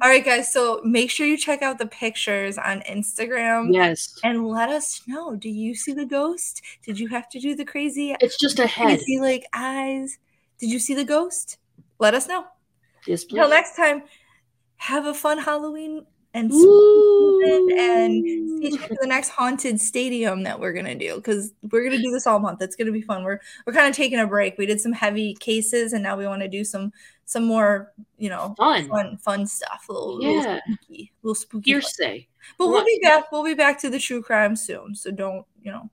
All 0.00 0.08
right, 0.08 0.24
guys. 0.24 0.52
So 0.52 0.80
make 0.84 1.10
sure 1.10 1.26
you 1.26 1.36
check 1.36 1.62
out 1.62 1.78
the 1.78 1.86
pictures 1.86 2.58
on 2.58 2.80
Instagram 2.82 3.72
Yes, 3.74 4.18
and 4.22 4.46
let 4.46 4.68
us 4.68 5.02
know. 5.08 5.34
Do 5.34 5.48
you 5.50 5.74
see 5.74 5.92
the 5.92 6.06
ghost? 6.06 6.62
Did 6.86 6.98
you 7.00 7.08
have 7.08 7.28
to 7.30 7.40
do 7.40 7.56
the 7.56 7.64
crazy, 7.64 8.14
it's 8.20 8.38
just 8.38 8.58
a 8.60 8.66
head. 8.68 8.86
crazy 8.98 9.18
like 9.20 9.44
eyes? 9.52 10.16
Did 10.60 10.70
you 10.70 10.78
see 10.78 10.94
the 10.94 11.04
ghost? 11.04 11.58
Let 11.98 12.14
us 12.14 12.28
know. 12.28 12.44
Yes, 13.06 13.24
please. 13.24 13.38
Until 13.38 13.50
next 13.50 13.74
time, 13.76 14.04
have 14.76 15.06
a 15.06 15.14
fun 15.14 15.38
Halloween 15.38 16.06
and 16.34 16.50
and 16.52 18.58
stay 18.58 18.70
tuned 18.70 18.80
for 18.80 18.96
the 19.00 19.06
next 19.06 19.28
haunted 19.28 19.80
stadium 19.80 20.42
that 20.42 20.58
we're 20.58 20.72
gonna 20.72 20.94
do 20.94 21.16
because 21.16 21.52
we're 21.70 21.84
gonna 21.84 22.02
do 22.02 22.10
this 22.10 22.26
all 22.26 22.40
month. 22.40 22.60
It's 22.60 22.76
gonna 22.76 22.92
be 22.92 23.02
fun. 23.02 23.22
We're 23.22 23.40
we're 23.66 23.72
kind 23.72 23.88
of 23.88 23.94
taking 23.94 24.18
a 24.18 24.26
break. 24.26 24.58
We 24.58 24.66
did 24.66 24.80
some 24.80 24.92
heavy 24.92 25.34
cases 25.34 25.92
and 25.92 26.02
now 26.02 26.16
we 26.16 26.26
want 26.26 26.42
to 26.42 26.48
do 26.48 26.64
some 26.64 26.92
some 27.24 27.44
more 27.44 27.92
you 28.18 28.28
know 28.28 28.54
fun. 28.58 28.88
fun 28.88 29.16
fun 29.18 29.46
stuff. 29.46 29.86
A 29.88 29.92
little, 29.92 30.22
Yeah. 30.22 30.40
little 30.40 30.60
spooky, 30.76 31.12
little 31.22 31.34
spooky. 31.34 31.70
Hearsay. 31.70 32.28
But 32.58 32.68
we'll 32.68 32.84
be 32.84 32.98
back. 33.02 33.30
We'll 33.32 33.44
be 33.44 33.54
back 33.54 33.78
to 33.80 33.90
the 33.90 33.98
true 33.98 34.22
crime 34.22 34.56
soon. 34.56 34.94
So 34.94 35.10
don't 35.10 35.46
you 35.62 35.70
know 35.70 35.88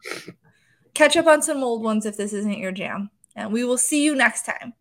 catch 0.93 1.15
up 1.15 1.27
on 1.27 1.41
some 1.41 1.63
old 1.63 1.83
ones 1.83 2.05
if 2.05 2.17
this 2.17 2.33
isn't 2.33 2.57
your 2.57 2.71
jam. 2.71 3.09
And 3.35 3.53
we 3.53 3.63
will 3.63 3.77
see 3.77 4.03
you 4.03 4.15
next 4.15 4.45
time. 4.45 4.73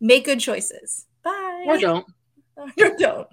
Make 0.00 0.26
good 0.26 0.40
choices. 0.40 1.06
Bye. 1.22 1.64
Or 1.66 1.78
don't. 1.78 2.06
don't. 2.76 2.98
don't. 2.98 3.28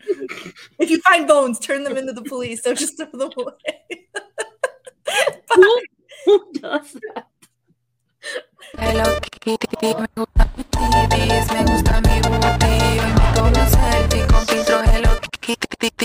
if 0.79 0.89
you 0.89 0.99
find 1.01 1.27
bones, 1.27 1.59
turn 1.59 1.83
them 1.83 1.97
into 1.97 2.13
the 2.13 2.23
police. 2.23 2.61
Don't 2.61 2.77
just 2.77 2.97
throw 2.97 3.07
them 3.07 3.31
away. 3.37 4.07
who 6.25 6.51
does 6.53 6.93
that? 6.93 7.27